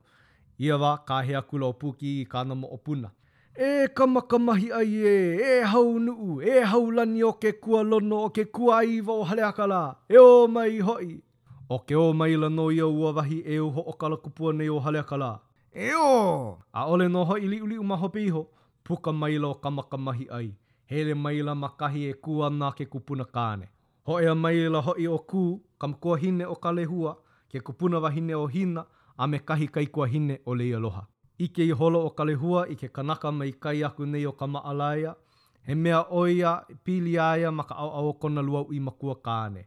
Ia 0.58 0.76
wa 0.76 0.98
kahea 0.98 1.42
kula 1.42 1.66
o 1.66 1.72
puki 1.72 2.20
i 2.20 2.24
kāna 2.24 2.54
mo 2.54 2.68
opuna. 2.72 3.10
E 3.56 3.88
kamakamahi 3.88 4.72
ai 4.72 4.94
e, 4.96 5.40
e 5.50 5.62
hau 5.64 5.98
nuu, 5.98 6.40
e 6.42 6.60
hau 6.60 6.90
lani 6.90 7.22
o 7.24 7.32
ke 7.32 7.52
kua 7.52 7.82
lono 7.82 8.22
o 8.24 8.30
ke 8.30 8.44
kua 8.44 8.84
iwa 8.84 9.14
o 9.14 9.22
hale 9.22 9.42
akala. 9.42 9.96
E 10.08 10.18
o 10.18 10.48
mai 10.48 10.78
hoi. 10.78 11.20
O 11.68 11.78
ke 11.78 11.96
o 11.96 12.12
mai 12.12 12.36
lano 12.36 12.72
ia 12.72 12.86
ua 12.86 13.12
wahi 13.12 13.38
e 13.46 13.58
uho 13.60 13.80
o 13.86 13.92
kalakupua 13.92 14.52
nei 14.52 14.68
o 14.68 14.78
hale 14.78 14.98
akala. 14.98 15.40
E 15.74 15.94
o! 15.94 16.58
A 16.72 16.86
ole 16.86 17.08
no 17.08 17.24
hoi 17.24 17.40
li 17.40 17.60
uli 17.60 17.78
umaho 17.78 18.08
piho, 18.08 18.48
puka 18.84 19.12
mai 19.12 19.38
lo 19.38 19.54
kamakamahi 19.54 20.26
ai 20.32 20.52
hele 20.92 21.14
maila 21.14 21.54
makahi 21.54 22.04
e 22.10 22.14
kua 22.24 22.48
nā 22.50 22.68
ke 22.78 22.86
kupuna 22.86 23.24
kāne. 23.36 23.68
Ho 24.06 24.18
ea 24.20 24.34
maila 24.34 24.80
hoi 24.88 25.06
o 25.10 25.16
kū, 25.32 25.42
kam 25.80 25.94
kua 25.94 26.16
hine 26.18 26.46
o 26.46 26.54
kalehua, 26.56 27.14
ke 27.50 27.60
kupuna 27.60 27.98
wahine 28.04 28.34
o 28.38 28.46
hina, 28.46 28.84
a 29.18 29.26
me 29.26 29.38
kahi 29.38 29.68
kai 29.76 29.86
kua 29.86 30.06
hine 30.08 30.36
o 30.46 30.54
leia 30.54 30.78
loha. 30.86 31.06
Ike 31.46 31.64
i 31.64 31.70
holo 31.70 32.04
o 32.06 32.10
kalehua, 32.10 32.66
i 32.68 32.76
ke 32.82 32.88
kanaka 32.98 33.32
mai 33.32 33.50
kai 33.66 33.80
aku 33.88 34.06
nei 34.06 34.26
o 34.26 34.32
kama 34.32 34.58
alaia, 34.70 35.14
he 35.62 35.74
mea 35.74 36.02
oia, 36.22 36.54
pili 36.84 37.16
aia, 37.18 37.50
maka 37.50 37.74
au 37.74 37.90
au 38.02 38.12
kona 38.14 38.42
luau 38.42 38.68
i 38.72 38.80
makua 38.80 39.14
kāne. 39.16 39.64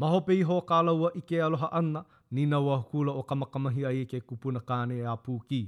Mahope 0.00 0.38
i 0.38 0.42
ho 0.42 0.60
kālaua 0.68 1.10
i 1.14 1.20
ke 1.20 1.40
aloha 1.46 1.68
ana, 1.78 2.04
ni 2.30 2.46
na 2.46 2.60
wahukula 2.60 3.12
o 3.12 3.22
kamakamahi 3.22 3.86
ai 3.90 4.00
i 4.02 4.06
ke 4.12 4.20
kupuna 4.20 4.60
kāne 4.72 5.02
e 5.02 5.04
a 5.06 5.16
pūki. 5.26 5.64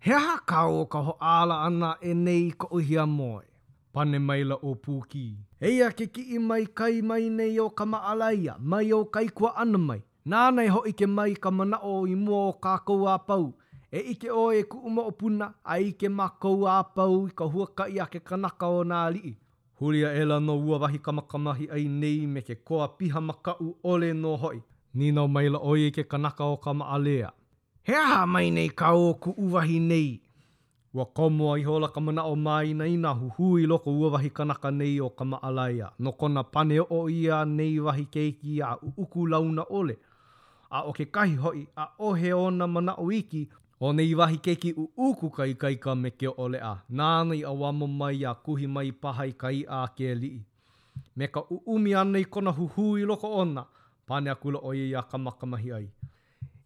He 0.00 0.14
aha 0.16 0.38
kāo 0.46 0.86
ka 0.90 1.00
ho 1.10 1.16
ala 1.20 1.60
ana 1.66 1.92
e 2.00 2.14
nei 2.14 2.50
ko 2.52 2.68
uhia 2.80 3.04
moe. 3.06 3.44
pane 3.96 4.18
mai 4.18 4.42
la 4.44 4.56
o 4.60 4.74
pūki. 4.84 5.22
Eia 5.68 5.86
ke 5.98 6.04
ki 6.16 6.22
i 6.38 6.38
mai 6.48 6.64
kai 6.78 6.98
mai 7.10 7.30
nei 7.36 7.54
o 7.62 7.70
ka 7.78 7.86
maalaia, 7.92 8.56
mai 8.60 8.90
o 8.92 8.98
kai 9.14 9.28
kua 9.32 9.52
ana 9.62 9.78
mai. 9.84 10.02
Nānei 10.32 10.68
hoi 10.74 10.92
ke 10.98 11.06
mai 11.12 11.32
ka 11.46 11.50
mana 11.50 11.78
o 11.90 11.92
i 12.06 12.12
mua 12.24 12.40
o 12.48 12.50
kākou 12.66 13.06
a 13.12 13.14
pau. 13.28 13.46
E 13.92 14.00
ike 14.12 14.28
o 14.40 14.42
e 14.52 14.60
ku 14.72 14.80
uma 14.90 15.04
o 15.10 15.12
puna, 15.20 15.48
a 15.64 15.78
ike 15.80 16.10
ma 16.18 16.26
kou 16.42 16.66
a 16.74 16.74
pau 16.96 17.14
i 17.30 17.32
ka 17.40 17.48
huaka 17.54 17.86
i 17.94 17.96
a 18.04 18.06
ke 18.12 18.20
kanaka 18.28 18.68
o 18.68 18.84
nā 18.84 19.00
lii. 19.14 19.32
Huria 19.80 20.12
e 20.12 20.26
la 20.28 20.38
no 20.44 20.58
ua 20.66 20.78
wahi 20.84 20.98
kamakamahi 21.06 21.70
ai 21.78 21.86
nei 21.94 22.26
me 22.34 22.44
ke 22.50 22.58
koa 22.68 22.88
piha 22.98 23.20
u 23.64 23.70
ole 23.94 24.12
no 24.12 24.36
hoi. 24.36 24.60
Nino 24.94 25.24
maila 25.28 25.58
oi 25.58 25.88
e 25.88 25.90
ke 25.90 26.04
kanaka 26.10 26.44
o 26.44 26.56
ka 26.58 26.72
maalea. 26.74 27.32
Hea 27.88 28.26
mai 28.26 28.50
nei 28.50 28.68
ka 28.68 28.92
o 28.92 29.14
ku 29.14 29.32
uwahi 29.38 29.80
nei. 29.80 30.20
Ua 30.96 31.04
komo 31.04 31.56
i 31.58 31.62
hola 31.62 31.88
ka 31.92 32.00
mana 32.00 32.22
o 32.24 32.36
mai 32.36 32.72
na 32.74 32.84
ina 32.86 33.10
huhu 33.12 33.58
loko 33.66 33.92
ua 33.98 34.10
wahi 34.12 34.30
kanaka 34.30 34.70
nei 34.70 35.00
o 35.00 35.08
ka 35.10 35.24
maalaya. 35.24 35.92
No 35.98 36.12
kona 36.12 36.42
pane 36.44 36.80
o 36.80 37.08
ia 37.10 37.44
nei 37.44 37.78
wahi 37.80 38.04
keiki 38.08 38.62
a 38.62 38.76
uku 38.96 39.26
launa 39.26 39.62
ole. 39.70 39.96
A 40.70 40.80
o 40.88 40.92
ke 40.92 41.04
kahi 41.04 41.36
hoi 41.36 41.66
a 41.76 41.86
ohe 41.98 42.32
ona 42.32 42.66
mana 42.66 42.94
o 42.94 43.10
iki 43.12 43.48
o 43.80 43.92
nei 43.92 44.14
wahi 44.14 44.38
keiki 44.38 44.72
u 44.76 44.88
uku 44.96 45.28
kai 45.30 45.52
kai 45.54 45.76
ka 45.76 45.94
me 45.94 46.10
ke 46.10 46.28
ole 46.36 46.58
a. 46.60 46.74
Nānei 46.90 47.44
a 47.44 47.52
wamo 47.52 47.86
mai 47.86 48.24
a 48.24 48.32
kuhi 48.34 48.66
mai 48.66 48.90
paha 48.92 49.26
i 49.28 49.32
kai 49.32 49.64
a 49.68 49.84
ke 49.96 50.14
lii. 50.14 50.40
Me 51.16 51.28
ka 51.28 51.40
uumi 51.50 51.94
anei 51.94 52.24
kona 52.24 52.50
huhui 52.56 53.02
loko 53.04 53.28
ona. 53.42 53.66
Pane 54.06 54.28
akula 54.30 54.58
o 54.64 54.72
ia 54.74 55.02
ka 55.02 55.18
makamahi 55.18 55.72
ai. 55.72 55.88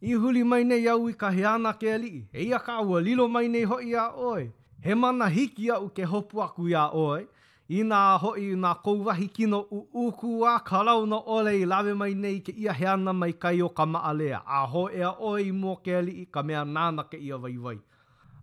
I 0.03 0.13
huli 0.15 0.45
mai 0.45 0.65
nei 0.65 0.87
au 0.89 1.09
i 1.09 1.13
ka 1.13 1.29
heana 1.31 1.73
ke 1.79 1.89
ali, 1.95 2.27
e 2.33 2.45
ia 2.45 2.59
ka 2.59 2.73
aua 2.81 3.01
lilo 3.03 3.29
mai 3.29 3.49
nei 3.49 3.65
hoi 3.65 3.95
a 3.95 4.07
oi. 4.17 4.51
He 4.81 4.95
mana 4.95 5.27
hiki 5.29 5.71
au 5.71 5.89
ke 5.91 6.05
hopu 6.05 6.41
aku 6.43 6.69
ia 6.69 6.87
oi, 6.89 7.27
i 7.69 7.83
nā 7.91 7.99
hoi 8.23 8.41
i 8.53 8.57
nā 8.57 8.71
kouwahi 8.85 9.29
kino 9.29 9.61
u 9.71 9.81
uku 10.07 10.47
a 10.47 10.55
karau 10.71 11.05
na 11.07 11.19
ole 11.37 11.53
i 11.61 11.67
lawe 11.67 11.93
mai 11.95 12.15
nei 12.15 12.41
ke 12.41 12.53
ia 12.53 12.73
heana 12.73 13.13
mai 13.13 13.33
kai 13.33 13.61
o 13.63 13.69
ka 13.69 13.85
maalea, 13.87 14.41
a 14.49 14.65
ho 14.67 14.89
ea 14.89 15.13
oi 15.21 15.53
mō 15.53 15.77
ke 15.85 15.97
ali 15.99 16.17
i 16.23 16.27
ka 16.27 16.43
mea 16.43 16.65
nāna 16.65 17.05
ke 17.11 17.19
ia 17.21 17.37
vai 17.37 17.57
vai. 17.57 17.77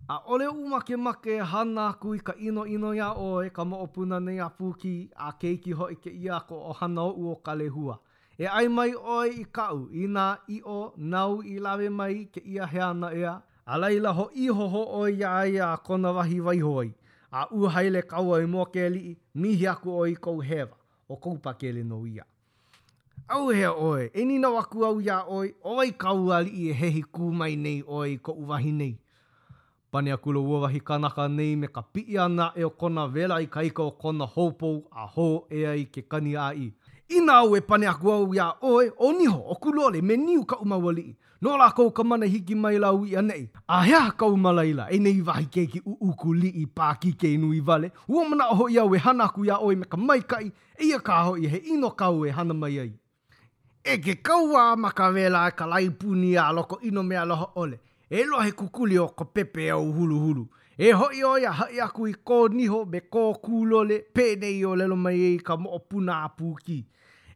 A 0.08 0.18
ole 0.26 0.46
umake 0.48 0.96
make 0.96 1.40
hana 1.42 1.88
aku 1.88 2.14
i 2.14 2.18
ka 2.18 2.32
ino 2.38 2.66
ino 2.66 2.94
ia 2.94 3.10
oi, 3.14 3.50
ka 3.50 3.64
moopuna 3.64 4.20
nei 4.20 4.38
a 4.38 4.46
pūki, 4.48 5.08
a 5.16 5.32
keiki 5.32 5.72
hoi 5.74 5.96
ke 5.96 6.10
ia 6.10 6.38
ko 6.48 6.62
o 6.70 6.72
hana 6.72 7.02
o 7.02 7.34
ka 7.44 7.54
lehua. 7.54 7.98
E 8.40 8.46
ai 8.46 8.68
mai 8.68 8.94
oi 8.94 9.30
i 9.40 9.44
kau, 9.56 9.78
i 10.02 10.06
nā 10.16 10.24
i 10.56 10.60
o 10.62 10.92
nau 11.12 11.40
i 11.42 11.56
lawe 11.58 11.88
mai 11.90 12.28
ke 12.32 12.38
ia 12.56 12.66
heana 12.72 13.08
ea. 13.22 13.32
A 13.66 13.78
leila 13.78 14.12
ho 14.14 14.28
i 14.34 14.46
ho 14.46 14.68
ho 14.74 14.82
oi 15.00 15.22
a 15.26 15.32
ai 15.40 15.56
a 15.58 15.74
kona 15.86 16.12
wahi 16.14 16.38
vai 16.40 16.58
hoi. 16.60 16.92
A 17.32 17.48
u 17.52 17.66
haile 17.74 18.02
kaua 18.12 18.38
i 18.40 18.46
mō 18.52 18.64
ke 18.76 18.86
li, 18.94 19.16
mihi 19.34 19.66
aku 19.68 19.96
oi 20.04 20.14
kou 20.14 20.38
hewa, 20.40 20.76
o 21.08 21.16
kou 21.16 21.34
pakele 21.38 21.82
no 21.84 21.98
ia. 22.06 22.22
Au 23.28 23.48
hea 23.50 23.72
oi, 23.74 24.06
e 24.14 24.24
ni 24.24 24.38
nau 24.38 24.56
aku 24.56 24.84
au 24.86 25.00
ia 25.00 25.18
oi, 25.26 25.50
oi 25.64 25.90
kau 25.92 26.30
a 26.32 26.38
li 26.40 26.68
i 26.68 26.72
hehi 26.72 27.02
kū 27.02 27.32
mai 27.42 27.56
nei 27.56 27.82
oi 27.88 28.16
ko 28.18 28.32
u 28.32 28.46
wahi 28.54 28.72
nei. 28.72 28.94
Pane 29.90 30.12
aku 30.14 30.32
lo 30.32 30.40
uawahi 30.46 30.80
kanaka 30.80 31.26
nei 31.28 31.56
me 31.56 31.66
ka 31.66 31.82
pi 31.82 32.16
ana 32.18 32.52
e 32.56 32.62
o 32.64 32.70
kona 32.70 33.06
vela 33.08 33.42
i 33.42 33.46
kaika 33.46 33.82
o 33.82 33.90
kona 33.90 34.24
hōpou 34.34 34.78
a 34.92 35.06
hō 35.16 35.28
ea 35.50 35.74
i 35.76 35.84
ke 35.84 36.02
kani 36.08 36.36
a 36.36 36.52
i 36.54 36.68
ina 37.08 37.32
au 37.34 37.56
e 37.56 37.60
pane 37.60 37.86
aku 37.88 38.12
au 38.12 38.34
ia 38.34 38.46
oe, 38.62 38.90
o 38.98 39.12
niho, 39.12 39.42
o 39.48 39.54
kulole, 39.54 40.02
me 40.02 40.16
niu 40.16 40.44
ka 40.44 40.56
umawali 40.56 41.02
i. 41.10 41.16
Nō 41.42 41.56
la 41.58 41.70
kou 41.70 41.90
ka 41.90 42.02
mana 42.04 42.26
hiki 42.26 42.54
mai 42.54 42.78
la 42.78 42.90
ui 42.92 43.16
anei. 43.16 43.48
A 43.68 43.80
hea 43.86 44.10
ka 44.10 44.26
umalaila, 44.26 44.88
e 44.94 44.98
nei 44.98 45.20
vahi 45.20 45.46
keiki 45.46 45.82
u 45.86 45.96
uku 46.10 46.34
li 46.34 46.48
i 46.48 46.66
pāki 46.66 47.12
kei 47.20 47.36
nui 47.38 47.60
vale. 47.60 47.90
Ua 48.08 48.24
mana 48.28 48.48
oho 48.52 48.68
ia 48.68 48.82
au 48.82 48.94
e 48.94 48.98
hana 48.98 49.24
aku 49.24 49.44
ia 49.44 49.56
oe 49.58 49.74
me 49.80 49.84
ka 49.86 49.96
mai 49.96 50.20
kai, 50.30 50.52
e 50.80 50.84
ia 50.90 50.98
ka 51.06 51.14
aho 51.22 51.36
i 51.36 51.46
he 51.52 51.56
ino 51.74 51.90
ka 51.90 52.08
e 52.26 52.30
hana 52.36 52.54
mai 52.54 52.76
ai. 52.84 52.92
E 53.84 53.94
ke 54.04 54.14
kaua 54.22 54.76
maka 54.76 55.10
vela 55.12 55.46
e 55.48 55.52
ka 55.56 55.66
lai 55.66 55.88
puni 55.90 56.36
a 56.36 56.52
loko 56.52 56.76
ino 56.82 57.02
mea 57.02 57.24
loho 57.24 57.46
ole. 57.56 57.78
E 58.10 58.24
lo 58.24 58.40
he 58.40 58.52
kukuli 58.52 58.98
o 58.98 59.06
ko 59.08 59.24
pepe 59.24 59.70
au 59.70 59.92
hulu 59.96 60.18
hulu. 60.24 60.44
E 60.86 60.92
hoi 60.92 61.22
o 61.24 61.38
ia 61.38 61.52
hai 61.60 61.80
aku 61.80 62.08
i 62.08 62.12
kō 62.26 62.48
niho 62.54 62.84
me 62.92 62.98
kō 63.00 63.24
kūlole 63.46 64.02
pēnei 64.14 64.64
o 64.68 64.74
lelo 64.76 64.96
mai 64.96 65.14
e 65.16 65.32
i 65.34 65.38
ka 65.38 65.56
mo 65.56 65.70
o 65.70 65.78
puna 65.78 66.22
a 66.24 66.28
pūki. 66.28 66.82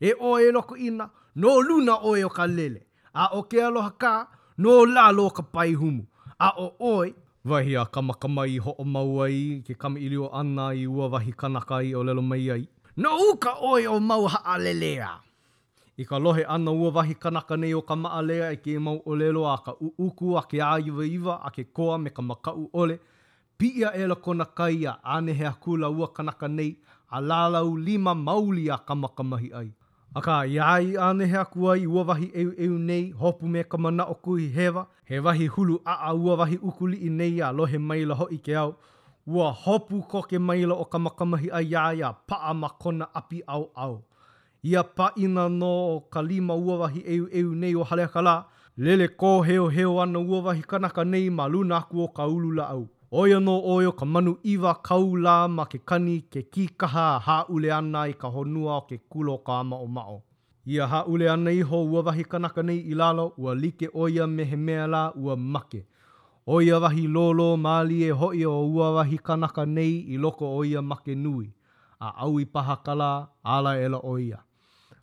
e 0.02 0.14
o 0.20 0.38
e 0.40 0.52
loko 0.52 0.76
ina, 0.76 1.08
no 1.36 1.60
luna 1.62 1.94
oe 2.10 2.24
o 2.24 2.28
ka 2.28 2.46
lele, 2.46 2.80
a 3.14 3.28
o 3.38 3.42
ke 3.44 3.62
aloha 3.64 3.90
ka, 3.92 4.28
no 4.58 4.84
lalo 4.84 5.26
o 5.26 5.30
ka 5.30 5.42
pai 5.54 5.74
humu, 5.74 6.04
a 6.40 6.48
o 6.58 6.66
oi, 6.80 7.14
Vahi 7.44 7.74
a 7.76 7.82
kamakama 7.90 8.46
i 8.46 8.56
ho'o 8.58 8.84
maua 8.84 9.24
i, 9.26 9.62
ke 9.66 9.74
kama 9.74 9.98
i 9.98 10.06
lio 10.08 10.28
ana 10.30 10.68
i 10.74 10.84
ua 10.86 11.08
wahi 11.10 11.32
kanaka 11.34 11.80
i 11.82 11.90
o 11.94 12.02
lelo 12.06 12.22
mai 12.22 12.46
ai. 12.54 12.68
No 12.96 13.16
uka 13.30 13.54
oe 13.60 13.86
o 13.88 13.98
mau 14.00 14.28
haa 14.30 14.54
lelea. 14.62 15.18
I 15.98 16.04
ka 16.06 16.18
lohe 16.22 16.44
ana 16.46 16.70
ua 16.70 16.92
wahi 16.94 17.16
kanaka 17.18 17.56
nei 17.58 17.74
o 17.74 17.82
ka 17.82 17.96
maa 17.96 18.22
lea 18.22 18.52
i 18.54 18.60
e 18.60 18.62
ke 18.62 18.78
mau 18.78 19.02
o 19.04 19.16
lelo 19.18 19.42
a 19.50 19.56
ka 19.58 19.74
uuku 19.74 20.38
a 20.38 20.44
ke 20.46 20.62
aiva 20.62 21.02
iva 21.02 21.34
a 21.42 21.50
ke 21.50 21.64
koa 21.74 21.98
me 21.98 22.10
ka 22.14 22.22
makau 22.22 22.70
ole. 22.72 23.00
Pia 23.58 23.90
e 23.90 24.06
la 24.06 24.14
kona 24.14 24.44
kai 24.46 24.86
a 24.86 24.96
anehe 25.02 25.46
a 25.46 25.52
kula 25.58 25.90
ua 25.90 26.12
kanaka 26.14 26.46
nei 26.48 26.78
a 27.10 27.18
lalau 27.20 27.74
lima 27.76 28.14
mauli 28.14 28.70
a 28.70 28.78
kamakamahi 28.78 29.50
ai. 29.54 29.70
A 30.14 30.20
ka 30.20 30.42
iai 30.46 30.96
ane 31.00 31.24
hea 31.26 31.44
kua 31.44 31.72
i 31.78 31.86
uawahi 31.86 32.26
eu 32.34 32.52
eu 32.64 32.78
nei, 32.78 33.04
hopu 33.20 33.46
me 33.48 33.62
ka 33.64 33.78
mana 33.78 34.04
o 34.04 34.14
kui 34.14 34.48
hewa, 34.54 34.82
he 35.08 35.18
wahi 35.24 35.46
hulu 35.54 35.76
a 35.84 35.94
a 36.08 36.12
uawahi 36.14 36.56
ukuli 36.68 36.96
i 37.08 37.08
nei 37.08 37.40
a 37.40 37.48
lohe 37.56 37.78
maila 37.78 38.14
ho 38.18 38.26
i 38.32 38.36
ke 38.36 38.52
au. 38.56 38.74
Ua 39.26 39.52
hopu 39.62 40.02
ko 40.10 40.20
ke 40.22 40.38
maila 40.38 40.74
o 40.74 40.84
kamakamahi 40.84 41.48
a 41.52 41.60
iai 41.64 42.02
a 42.02 42.10
paa 42.28 42.52
makona 42.52 43.08
api 43.14 43.40
au 43.46 43.70
au. 43.74 44.04
Ia 44.62 44.82
pa 44.84 45.12
ina 45.16 45.48
no 45.48 45.66
o 45.96 46.00
ka 46.12 46.20
lima 46.22 46.54
uawahi 46.54 47.00
eu 47.08 47.24
eu 47.32 47.54
nei 47.54 47.74
o 47.74 47.82
halea 47.82 48.08
ka 48.14 48.20
la, 48.22 48.34
lele 48.76 49.08
ko 49.08 49.42
heo 49.42 49.68
heo 49.68 49.96
ana 50.02 50.18
uawahi 50.18 50.62
kanaka 50.70 51.04
nei 51.04 51.30
ma 51.30 51.48
luna 51.48 51.76
aku 51.80 52.04
o 52.04 52.08
ka 52.08 52.28
ulula 52.28 52.68
au. 52.68 52.91
Oia 53.14 53.40
no 53.40 53.58
oia 53.64 53.92
ka 53.92 54.04
manu 54.06 54.32
iwa 54.50 54.70
kaula 54.88 55.46
ma 55.56 55.64
ke 55.68 55.78
kani 55.90 56.14
ke 56.32 56.40
kikaha 56.52 57.08
ha 57.26 57.34
ule 57.54 57.68
ana 57.72 58.06
i 58.08 58.12
ka 58.16 58.28
honua 58.36 58.76
o 58.76 58.80
ke 58.88 58.96
kulo 59.12 59.34
ka 59.46 59.58
ama 59.60 59.76
o 59.76 59.86
mao. 59.86 60.22
Ia 60.66 60.86
ha 60.88 61.02
ule 61.12 61.28
ana 61.30 61.52
i 61.52 61.60
ho 61.60 61.82
ua 61.92 62.00
wahi 62.06 62.24
kanaka 62.24 62.62
nei 62.64 62.78
i 62.78 62.94
lalo 62.94 63.26
ua 63.36 63.52
like 63.54 63.88
oia 64.04 64.26
me 64.26 64.44
he 64.44 64.56
mea 64.56 64.86
la 64.86 65.02
ua 65.24 65.36
make. 65.36 65.84
Oia 66.46 66.78
wahi 66.80 67.06
lolo 67.06 67.50
maali 67.56 68.00
e 68.04 68.10
hoi 68.20 68.40
o 68.48 68.54
ua 68.72 68.90
wahi 68.96 69.18
kanaka 69.20 69.66
nei 69.66 69.92
i 69.98 70.16
loko 70.16 70.56
oia 70.56 70.82
make 70.82 71.14
nui. 71.14 71.52
A 72.00 72.08
au 72.24 72.40
i 72.40 72.44
paha 72.46 72.76
kala 72.86 73.10
ala 73.44 73.76
ela 73.76 73.98
oia. 74.04 74.38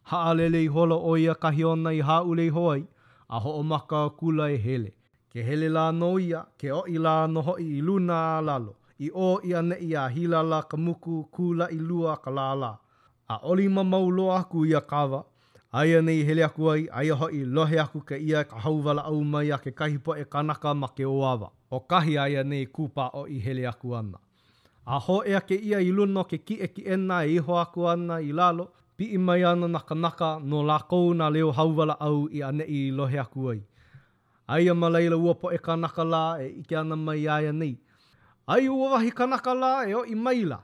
Haalele 0.10 0.64
i 0.64 0.68
holo 0.68 0.98
oia 1.06 1.34
kahi 1.36 1.64
ona 1.64 1.94
i 1.94 2.02
ha 2.02 2.22
ule 2.26 2.48
i 2.48 2.50
hoai 2.50 2.82
a 3.30 3.38
ho 3.40 3.54
o 3.60 3.64
maka 3.64 4.10
kula 4.10 4.50
e 4.52 4.58
hele. 4.58 4.98
ke 5.32 5.44
hele 5.48 5.68
la 5.70 5.92
no 5.92 6.18
ia, 6.20 6.40
ke 6.58 6.72
o 6.74 6.84
i 6.90 6.98
la 6.98 7.28
no 7.28 7.42
hoi 7.48 7.64
i 7.78 7.82
luna 7.90 8.20
lalo, 8.42 8.76
i 9.00 9.10
o 9.14 9.30
i 9.50 9.54
ane 9.56 9.76
i 9.82 9.90
a 9.96 10.08
hila 10.10 10.62
ka 10.72 10.78
muku 10.78 11.18
kula 11.32 11.68
i 11.72 11.78
lua 11.78 12.18
ka 12.24 12.32
la 12.32 12.54
la. 12.56 12.72
A 13.30 13.38
oli 13.44 13.68
ma 13.70 13.84
maulo 13.84 14.32
aku 14.32 14.66
i 14.66 14.74
a 14.76 14.82
kawa, 14.82 15.24
aia 15.72 16.02
nei 16.02 16.24
hele 16.26 16.42
aku 16.44 16.70
ai, 16.72 16.88
aia 16.92 17.16
hoi 17.16 17.44
lohe 17.46 17.78
aku 17.80 18.02
ke 18.02 18.18
ia 18.18 18.44
ka 18.44 18.58
hauwala 18.60 19.02
au 19.04 19.22
mai 19.24 19.52
a 19.52 19.58
ke 19.58 19.72
kahipo 19.72 20.18
e 20.22 20.26
kanaka 20.26 20.74
ma 20.74 20.88
ke 20.88 21.06
oawa. 21.06 21.50
O 21.72 21.80
kahi 21.80 22.18
aia 22.18 22.44
nei 22.44 22.66
kupa 22.66 23.10
o 23.14 23.28
i 23.28 23.38
hele 23.40 23.66
aku 23.70 23.94
ana. 23.96 24.18
A 24.88 24.98
ho 25.00 25.20
e 25.24 25.38
ke 25.48 25.56
ia 25.56 25.78
i 25.80 25.94
ke 26.30 26.38
ki 26.48 26.56
e 26.64 26.68
ki 26.68 26.82
ena 26.86 27.22
e 27.26 27.36
iho 27.38 27.54
aku 27.60 27.86
ana 27.88 28.18
i 28.22 28.32
lalo, 28.32 28.72
pi 28.98 29.06
i 29.14 29.18
mai 29.18 29.44
ana 29.44 29.68
na 29.68 29.80
kanaka 29.80 30.40
no 30.44 30.62
la 30.64 30.80
kou 30.90 31.14
na 31.14 31.30
leo 31.30 31.52
hauwala 31.52 31.94
au 32.00 32.28
i 32.34 32.42
ane 32.44 32.64
i 32.66 32.90
lohe 32.92 33.20
aku 33.20 33.50
ai. 33.50 33.62
Ai 34.50 34.68
a 34.70 34.74
malaila 34.74 35.18
ua 35.18 35.34
po 35.36 35.52
e 35.54 35.58
kanaka 35.60 36.04
la 36.04 36.42
e 36.42 36.48
ike 36.60 36.76
ana 36.78 36.96
mai 37.06 37.22
aia 37.30 37.52
nei. 37.62 37.76
Ai 38.54 38.66
ua 38.70 38.90
wahi 38.98 39.12
kanaka 39.20 39.54
la 39.62 39.72
e 39.86 39.94
o 39.94 40.02
i 40.06 40.16
maila. 40.26 40.58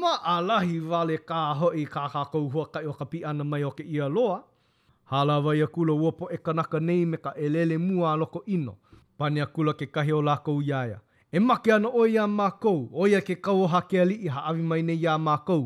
Ma 0.00 0.12
alahi 0.34 0.76
vale 0.90 1.16
ka 1.30 1.38
ho 1.60 1.68
i 1.80 1.84
ka 1.94 2.02
ka 2.12 2.22
kou 2.32 2.44
hua 2.52 2.64
kai 2.74 2.84
o 2.86 2.92
ka 2.98 3.04
pi 3.10 3.18
ana 3.30 3.44
mai 3.50 3.64
o 3.64 3.70
ke 3.78 3.82
ia 3.96 4.06
loa. 4.16 4.36
Hala 5.10 5.36
vai 5.44 5.62
a 5.62 5.66
kula 5.74 5.94
ua 6.02 6.10
po 6.18 6.24
e 6.28 6.36
kanaka 6.46 6.78
nei 6.88 7.02
me 7.10 7.16
ka 7.24 7.32
elele 7.44 7.76
mua 7.86 8.06
a 8.12 8.16
loko 8.20 8.40
ino. 8.56 8.72
Pani 9.18 9.40
a 9.40 9.46
kula 9.54 9.72
ke 9.80 9.86
kahi 9.94 10.12
o 10.12 10.20
la 10.28 10.36
kou 10.46 10.58
iaia. 10.70 10.98
E 11.32 11.38
make 11.48 11.72
ana 11.76 11.88
o 11.88 12.04
ia 12.14 12.24
ma 12.38 12.48
kou, 12.64 12.80
o 13.00 13.06
ia 13.12 13.20
ke 13.28 13.34
kau 13.44 13.58
o 13.62 13.66
hake 13.72 13.96
ali 14.04 14.14
i 14.14 14.28
haawi 14.34 14.62
mai 14.70 14.82
nei 14.82 14.96
ia 15.04 15.16
ma 15.26 15.36
kou. 15.48 15.62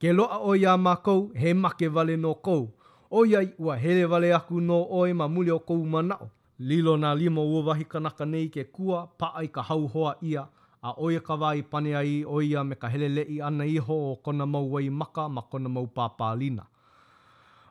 Ke 0.00 0.12
loa 0.18 0.38
o 0.38 0.54
ia 0.54 0.76
ma 0.86 0.94
kou, 1.06 1.20
he 1.42 1.50
make 1.64 1.84
vale 1.96 2.14
no 2.16 2.32
kou. 2.34 2.62
O 3.10 3.26
ia 3.26 3.42
i 3.42 3.50
ua 3.58 3.74
hele 3.84 4.06
vale 4.06 4.30
aku 4.38 4.60
no 4.60 4.78
oe 5.00 5.12
ma 5.12 5.26
mule 5.28 5.50
o 5.52 5.58
kou 5.70 5.82
manao. 5.94 6.30
lilo 6.58 6.96
na 6.96 7.14
lima 7.14 7.40
ua 7.42 7.62
wahi 7.64 7.84
kanaka 7.86 8.26
nei 8.26 8.48
ke 8.50 8.64
kua 8.66 9.06
paa 9.18 9.38
i 9.42 9.46
ka 9.48 9.62
hau 9.62 9.86
hoa 9.88 10.14
ia, 10.22 10.42
a 10.82 10.90
oia 10.98 11.18
e 11.18 11.26
ka 11.26 11.34
wai 11.38 11.62
pane 11.62 11.94
ai 11.96 12.24
oia 12.26 12.64
me 12.64 12.74
ka 12.74 12.88
helelei 12.88 13.40
ana 13.42 13.62
iho 13.64 13.94
o 14.12 14.16
kona 14.16 14.46
mau 14.46 14.66
wai 14.72 14.90
maka 14.90 15.28
ma 15.28 15.42
kona 15.42 15.68
mau 15.68 15.86
pāpālina. 15.86 16.62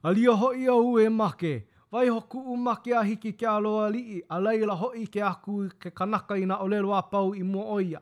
A 0.04 0.12
lia 0.12 0.32
hoi 0.32 0.68
a 0.68 0.74
ue 0.76 1.10
make, 1.10 1.68
vai 1.92 2.08
ho 2.08 2.22
ku 2.22 2.40
uma 2.54 2.78
a 3.00 3.04
hiki 3.04 3.34
ke 3.34 3.46
aloa 3.48 3.92
lii, 3.92 4.22
a 4.30 4.40
leila 4.40 4.76
hoi 4.76 5.06
ke 5.08 5.20
aku 5.24 5.68
ke 5.80 5.90
kanaka 5.92 6.36
i 6.38 6.46
nā 6.46 6.56
olelo 6.62 6.94
a 6.96 7.02
pau 7.02 7.34
i 7.36 7.44
mua 7.44 7.66
oia. 7.84 8.00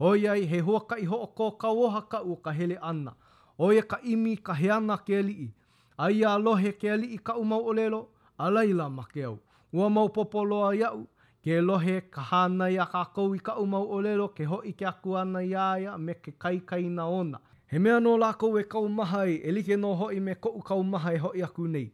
Oia 0.00 0.32
i 0.36 0.46
he 0.46 0.60
huaka 0.62 0.96
i 0.98 1.04
hoa 1.04 1.26
kō 1.28 1.56
ka 1.58 1.68
oha 1.68 2.00
ka 2.08 2.22
u 2.24 2.36
ka 2.36 2.50
hele 2.50 2.78
ana, 2.80 3.12
oia 3.58 3.78
e 3.78 3.88
ka 3.88 3.98
imi 4.02 4.36
ka 4.36 4.52
heana 4.54 4.96
ke 4.96 5.20
lii, 5.22 5.52
a 5.98 6.08
ia 6.10 6.38
lohe 6.38 6.72
ke 6.72 6.96
lii 6.96 7.18
ka 7.18 7.36
umau 7.36 7.60
olelo, 7.68 8.08
a 8.38 8.50
leila 8.50 8.88
make 8.88 9.22
au. 9.24 9.38
Ua 9.72 9.88
mau 9.88 10.08
popo 10.08 10.44
loa 10.44 10.74
iau, 10.74 11.06
ke 11.44 11.60
lohe 11.60 12.00
ka 12.10 12.20
hana 12.22 12.68
ia 12.70 12.84
ka 12.86 13.04
kou 13.14 13.34
i 13.34 13.38
ka 13.38 13.54
umau 13.56 13.84
o 13.88 14.00
lelo, 14.02 14.28
ke 14.28 14.44
hoi 14.44 14.72
ke 14.72 14.84
aku 14.86 15.16
ana 15.16 15.40
ia 15.44 15.72
ia 15.80 15.98
me 15.98 16.14
ke 16.14 16.32
kaikai 16.38 16.90
na 16.90 17.06
ona. 17.08 17.40
He 17.66 17.78
mea 17.78 17.98
no 18.00 18.16
lākou 18.18 18.60
e 18.60 18.64
kau 18.64 18.86
mahai, 18.88 19.40
e 19.44 19.50
like 19.52 19.76
no 19.80 19.94
hoi 19.94 20.20
me 20.20 20.34
kou 20.34 20.60
kau 20.60 20.82
mahai 20.82 21.14
e 21.14 21.18
hoi 21.18 21.42
aku 21.42 21.66
nei. 21.66 21.90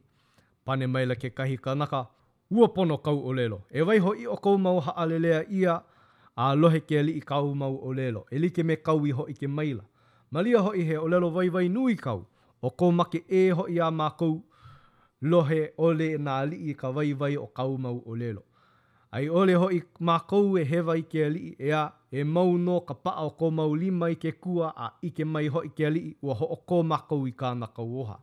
Pane 0.64 0.86
maila 0.86 1.14
ke 1.14 1.30
kahi 1.30 1.56
kanaka, 1.58 2.06
ua 2.50 2.66
pono 2.68 2.96
kau 2.98 3.14
e 3.16 3.22
o 3.24 3.32
lelo, 3.32 3.60
e 3.70 3.80
vai 3.82 3.98
hoi 3.98 4.26
o 4.26 4.36
kau 4.36 4.58
mau 4.58 4.80
ha 4.80 4.92
alelea 4.96 5.42
ia, 5.50 5.78
a 6.36 6.54
lohe 6.56 6.80
ke 6.80 7.02
li 7.02 7.12
i 7.12 7.20
kau 7.22 7.54
mau 7.54 7.76
o 7.78 7.92
lelo, 7.92 8.24
e 8.32 8.38
like 8.42 8.62
me 8.64 8.76
kau 8.76 9.06
i 9.06 9.10
hoi 9.14 9.34
ke 9.34 9.46
maila. 9.48 9.84
Malia 10.32 10.58
hoi 10.66 10.82
he 10.84 10.98
o 10.98 11.06
lelo 11.06 11.30
vai 11.30 11.48
vai 11.48 11.68
nui 11.68 11.94
kau, 11.96 12.26
o 12.60 12.70
kou 12.70 12.90
make 12.90 13.22
e 13.28 13.50
hoi 13.50 13.78
a 13.78 13.90
mākou 13.90 14.40
lohe 15.20 15.72
ole 15.76 16.18
na 16.18 16.38
ali 16.38 16.56
i 16.56 16.74
ka 16.74 16.92
vai 16.92 17.12
vai 17.14 17.36
o 17.36 17.46
kau 17.46 17.78
mau 17.78 18.02
o 18.06 18.14
lelo. 18.14 18.42
Ai 19.12 19.28
ole 19.28 19.54
ho 19.54 19.68
i 19.72 19.82
makou 20.00 20.58
e 20.58 20.64
hewa 20.64 20.96
i 20.98 21.02
ke 21.02 21.24
ali 21.26 21.56
e 21.58 21.72
a 21.72 21.90
e 22.12 22.24
mau 22.24 22.58
no 22.58 22.80
ka 22.80 22.94
paa 22.94 23.24
o 23.26 23.30
ko 23.30 23.50
mau 23.50 23.74
lima 23.74 24.10
i 24.10 24.14
ke 24.14 24.32
kua 24.32 24.68
a 24.76 24.88
i 25.02 25.10
ke 25.10 25.24
mai 25.24 25.48
ho 25.48 25.60
i 25.64 25.68
ke 25.68 25.86
ali 25.86 26.16
ua 26.22 26.34
ho 26.34 26.44
o 26.46 26.56
ko 26.56 26.82
makou 26.82 27.26
i 27.26 27.32
kāna 27.32 27.66
kau 27.74 28.00
oha. 28.00 28.18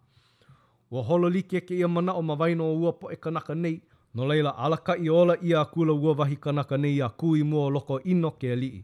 Ua 0.92 1.02
holo 1.02 1.30
like 1.30 1.60
ke 1.68 1.74
ia 1.76 1.88
mana 1.88 2.14
o 2.14 2.22
ma 2.22 2.36
waino 2.40 2.64
o 2.72 2.78
ua 2.78 2.94
po 2.94 3.10
e 3.12 3.16
kanaka 3.16 3.56
nei, 3.56 3.82
no 4.14 4.26
leila 4.28 4.50
alaka 4.52 4.96
i 4.98 5.10
ola 5.10 5.36
i 5.42 5.54
a 5.54 5.66
kula 5.66 5.94
ua 5.94 6.14
wahi 6.16 6.36
kanaka 6.36 6.78
nei 6.78 7.02
a 7.02 7.10
kui 7.10 7.44
mua 7.44 7.66
o 7.66 7.70
loko 7.70 8.00
ino 8.06 8.32
ke 8.32 8.52
ali 8.52 8.68
i. 8.68 8.82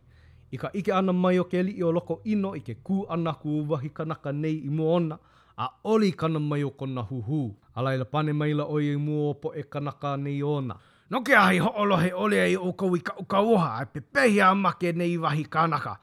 I 0.51 0.57
ike 0.79 0.91
ana 0.93 1.13
mai 1.13 1.39
o 1.39 1.43
ke 1.43 1.59
ali 1.59 1.71
i 1.79 1.83
o 1.83 1.91
loko 1.91 2.19
ino 2.25 2.55
i 2.55 2.59
ke 2.59 2.73
kū 2.83 3.05
ana 3.09 3.33
ku 3.33 3.63
wahi 3.69 3.89
kanaka 3.89 4.31
nei 4.31 4.57
i 4.65 4.69
mua 4.69 4.95
ona, 4.99 5.17
a 5.63 5.69
oli 5.83 6.11
kana 6.11 6.39
mai 6.39 6.63
o 6.63 6.71
kona 6.71 7.03
huhu. 7.09 7.57
A 7.75 7.83
laila 7.83 8.05
pane 8.05 8.33
mai 8.33 8.53
la 8.59 8.65
oi 8.75 8.87
e 8.89 8.95
mu 9.05 9.15
o 9.29 9.33
po 9.41 9.47
e 9.55 9.63
kanaka 9.74 10.11
nei 10.17 10.43
ona. 10.43 10.75
No 11.11 11.21
ke 11.27 11.35
ahi 11.37 11.57
ho 11.65 11.71
olo 11.81 11.95
he 12.03 12.09
ole 12.24 12.39
ai 12.45 12.55
o 12.55 12.69
kau 12.79 12.95
i 12.95 13.00
ka 13.07 13.13
uka 13.21 13.39
oha 13.53 13.67
a 13.81 13.85
pepehi 13.93 14.39
a 14.45 14.50
make 14.65 14.89
nei 15.01 15.17
wahi 15.24 15.43
kanaka. 15.53 15.93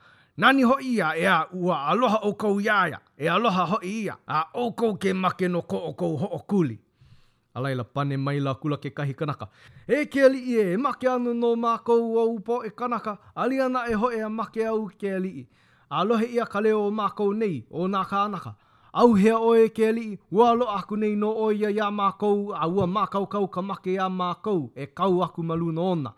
Nani 0.40 0.62
ho 0.62 0.76
ia 0.80 1.08
e 1.14 1.26
a 1.26 1.38
ua 1.62 1.74
aloha 1.90 2.18
o 2.22 2.30
kau 2.42 2.60
iaia 2.60 2.98
e 3.16 3.26
aloha 3.36 3.64
ho 3.72 3.78
ia 3.82 4.14
a 4.36 4.40
o 4.62 4.66
kau 4.78 4.92
ke 5.02 5.10
make 5.24 5.48
no 5.54 5.60
ko 5.62 5.76
o 5.76 5.92
kau 6.00 6.14
ho 6.22 6.26
o 6.26 6.38
kuli. 6.50 6.78
A 7.54 7.60
laila 7.60 7.84
pane 7.84 8.16
mai 8.16 8.38
la 8.40 8.54
kula 8.54 8.76
ke 8.78 8.90
kahi 8.94 9.14
kanaka. 9.18 9.48
E 9.96 10.06
ke 10.06 10.22
ali 10.24 10.38
i 10.38 10.56
e, 10.62 10.72
e 10.72 10.76
make 10.76 11.08
anu 11.14 11.34
no 11.34 11.50
mā 11.56 11.74
kau 11.86 12.16
o 12.16 12.24
upo 12.36 12.62
e 12.62 12.70
kanaka 12.70 13.18
ali 13.34 13.58
ana 13.60 13.82
e 13.90 13.94
ho 13.94 14.08
e 14.10 14.20
a 14.22 14.28
make 14.28 14.62
au 14.70 14.86
ke 15.00 15.10
ali 15.18 15.28
i. 15.28 15.44
A 15.90 16.04
lohe 16.04 16.24
ia 16.36 16.46
ka 16.46 16.60
leo 16.60 16.86
o 16.86 16.90
mā 16.90 17.10
kau 17.16 17.32
nei 17.32 17.64
o 17.70 17.88
nā 17.88 18.04
kanaka. 18.04 18.50
Ka 18.58 18.67
au 18.92 19.12
hea 19.14 19.36
oe 19.38 19.68
ke 19.68 19.88
ali, 19.88 20.18
ua 20.32 20.50
alo 20.50 20.66
aku 20.70 20.96
nei 20.96 21.16
no 21.16 21.32
oia 21.36 21.68
ia 21.70 21.90
mākou, 21.90 22.52
a 22.54 22.66
ua 22.66 22.86
mākau 22.86 23.26
kau 23.28 23.46
ka 23.48 23.62
make 23.62 23.86
ia 23.92 24.08
mākou, 24.08 24.70
e 24.74 24.86
kau 24.86 25.22
aku 25.22 25.42
malu 25.42 25.72
no 25.72 25.90
ona. 25.90 26.12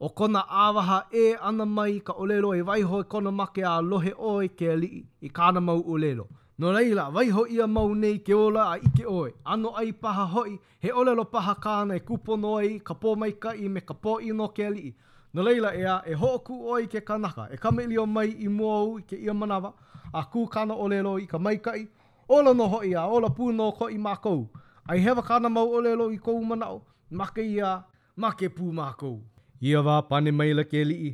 O 0.00 0.08
kona 0.08 0.44
āwaha 0.48 1.02
e 1.12 1.34
ana 1.40 1.64
mai 1.66 2.00
ka 2.00 2.12
olelo 2.12 2.54
e 2.56 2.62
waiho 2.62 3.00
e 3.00 3.04
kona 3.08 3.30
make 3.32 3.58
a 3.64 3.80
lohe 3.80 4.12
oe 4.18 4.48
ke 4.48 4.70
ali, 4.72 5.04
i 5.20 5.28
kāna 5.28 5.60
mau 5.60 5.82
olelo. 5.82 6.26
No 6.58 6.72
reila, 6.72 7.10
waiho 7.10 7.46
ia 7.48 7.66
mau 7.66 7.94
nei 7.94 8.18
ke 8.18 8.34
ola 8.34 8.64
a 8.72 8.76
ike 8.76 9.06
oe, 9.06 9.30
ano 9.44 9.70
ai 9.76 9.92
paha 9.92 10.24
hoi, 10.28 10.58
he 10.80 10.92
olelo 10.92 11.24
paha 11.24 11.54
kāna 11.60 11.96
e 11.96 12.00
kupono 12.00 12.58
ai, 12.58 12.80
ka 12.84 12.94
pō 12.94 13.14
mai 13.16 13.32
ka 13.32 13.52
i 13.54 13.68
me 13.68 13.80
ka 13.80 13.94
pō 13.94 14.18
i 14.22 14.30
no 14.32 14.48
ke 14.48 14.66
ali. 14.66 14.94
No 15.34 15.42
leila 15.42 15.72
ea, 15.74 16.00
e, 16.06 16.12
e 16.12 16.16
hōku 16.16 16.58
oi 16.68 16.86
ke 16.86 17.00
kanaka, 17.00 17.48
e 17.52 17.56
kamelio 17.56 18.06
mai 18.06 18.28
i 18.30 18.48
mua 18.48 19.00
ke 19.08 19.16
ia 19.16 19.32
manawa, 19.34 19.72
a 20.12 20.22
kūkana 20.32 20.76
olelo 20.78 21.16
i 21.22 21.26
ka 21.26 21.38
maikai, 21.38 21.86
ola 22.30 22.54
no 22.54 22.68
hoi 22.68 22.94
a, 22.94 23.04
ola 23.06 23.28
pū 23.28 23.50
no 23.52 23.70
ko 23.74 23.88
i 23.90 23.98
mākou. 23.98 24.46
Ai 24.90 25.02
hewa 25.02 25.22
kāna 25.26 25.50
mau 25.50 25.66
ole 25.78 25.94
lo 25.98 26.08
i 26.14 26.18
kou 26.18 26.38
manao, 26.46 26.80
make 27.10 27.42
ia, 27.42 27.78
make 28.16 28.46
pū 28.58 28.70
mākou. 28.74 29.18
Ia 29.60 29.82
wā 29.84 29.98
pane 30.08 30.30
maila 30.32 30.64
ke 30.64 30.84
lii, 30.86 31.10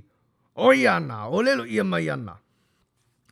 oi 0.56 0.86
ana, 0.86 1.22
ole 1.28 1.54
lo 1.60 1.64
ia 1.64 1.84
mai 1.84 2.06
ana. 2.12 2.36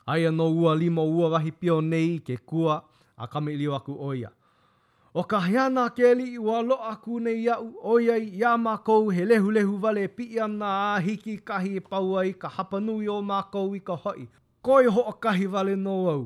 Ai 0.09 0.25
anō 0.29 0.47
ua 0.53 0.73
limo 0.77 1.05
ua 1.07 1.29
wahi 1.37 1.53
pio 1.53 1.79
nei 1.81 2.19
ke 2.25 2.37
kua 2.39 2.81
a 3.17 3.29
kame 3.29 3.53
ili 3.55 3.69
waku 3.69 3.95
oia. 4.09 4.31
O 5.15 5.23
ka 5.23 5.39
heana 5.41 5.85
ke 5.97 6.11
li 6.19 6.33
i 6.35 6.39
wa 6.39 6.61
loa 6.61 6.97
ku 7.05 7.21
nei 7.21 7.45
iau 7.45 7.69
oiai 7.95 8.27
ia 8.41 8.57
mākou 8.59 9.13
he 9.15 9.25
lehu 9.25 9.53
lehu 9.55 9.77
vale 9.81 10.09
pi 10.09 10.27
ana 10.47 10.73
a 10.97 11.01
hiki 11.07 11.37
kahi 11.39 11.77
e 11.77 11.83
paua 11.91 12.25
i 12.27 12.33
ka 12.33 12.49
hapanui 12.49 13.09
o 13.09 13.21
mākou 13.23 13.77
i 13.77 13.81
ka 13.81 13.97
hoi. 14.05 14.27
Koi 14.63 14.87
ho 14.91 15.05
o 15.13 15.13
kahi 15.13 15.47
vale 15.47 15.77
no 15.77 15.97
au. 16.17 16.25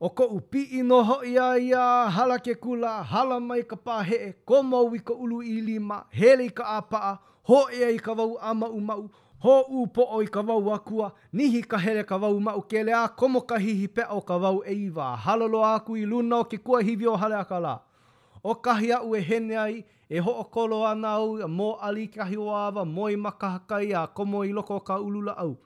o 0.00 0.08
ko 0.10 0.24
u 0.28 0.40
i 0.56 0.82
no 0.82 1.02
hoi 1.04 1.38
a 1.38 1.56
ia, 1.58 2.10
hala 2.10 2.38
ke 2.38 2.54
kula, 2.54 3.02
hala 3.02 3.40
mai 3.40 3.62
ka 3.62 3.76
pāhe 3.76 4.16
e, 4.28 4.32
ko 4.44 4.62
mau 4.62 4.92
i 4.94 4.98
ka 4.98 5.12
ulu 5.14 5.42
i 5.42 5.60
lima, 5.60 6.04
hele 6.10 6.44
i 6.44 6.48
ka 6.48 6.64
āpaa, 6.80 7.14
ho 7.48 7.62
e 7.72 7.94
i 7.94 7.98
ka 7.98 8.12
wau 8.12 8.36
a 8.40 8.52
mau 8.54 8.80
mau, 8.80 9.08
ho 9.40 9.54
u 9.80 9.86
po 9.86 10.02
o 10.02 10.20
i 10.22 10.26
ka 10.26 10.42
wau 10.42 10.68
akua, 10.74 11.10
nihi 11.32 11.62
ka 11.64 11.78
hele 11.78 12.02
ka 12.04 12.16
wau 12.16 12.38
mau 12.40 12.60
ke 12.60 12.82
lea, 12.84 13.08
komo 13.16 13.40
ka 13.40 13.56
hihi 13.58 13.88
pe 13.88 14.04
o 14.10 14.20
ka 14.20 14.36
wau 14.36 14.62
e 14.66 14.74
iwa, 14.84 15.16
hala 15.16 15.46
lo 15.48 15.64
aku 15.64 15.96
i 15.96 16.04
luna 16.04 16.42
o 16.42 16.44
ke 16.44 16.58
kua 16.58 16.82
hivi 16.82 17.06
o 17.06 17.16
hale 17.16 17.36
akala. 17.40 17.78
O 18.44 18.54
kahi 18.54 18.92
au 18.92 19.14
e 19.16 19.20
hene 19.20 19.56
ai, 19.56 19.84
e 20.08 20.18
ho 20.20 20.30
o 20.32 20.44
kolo 20.44 20.84
ana 20.86 21.14
au, 21.18 21.40
mo 21.48 21.72
ali 21.82 22.06
kahi 22.08 22.36
o 22.36 22.50
awa, 22.54 22.84
mō 22.84 23.10
i 23.12 23.16
makahakai 23.16 23.94
a 24.02 24.06
komo 24.06 24.44
i 24.44 24.52
loko 24.52 24.78
ka 24.80 25.00
ulula 25.00 25.32
au. 25.40 25.56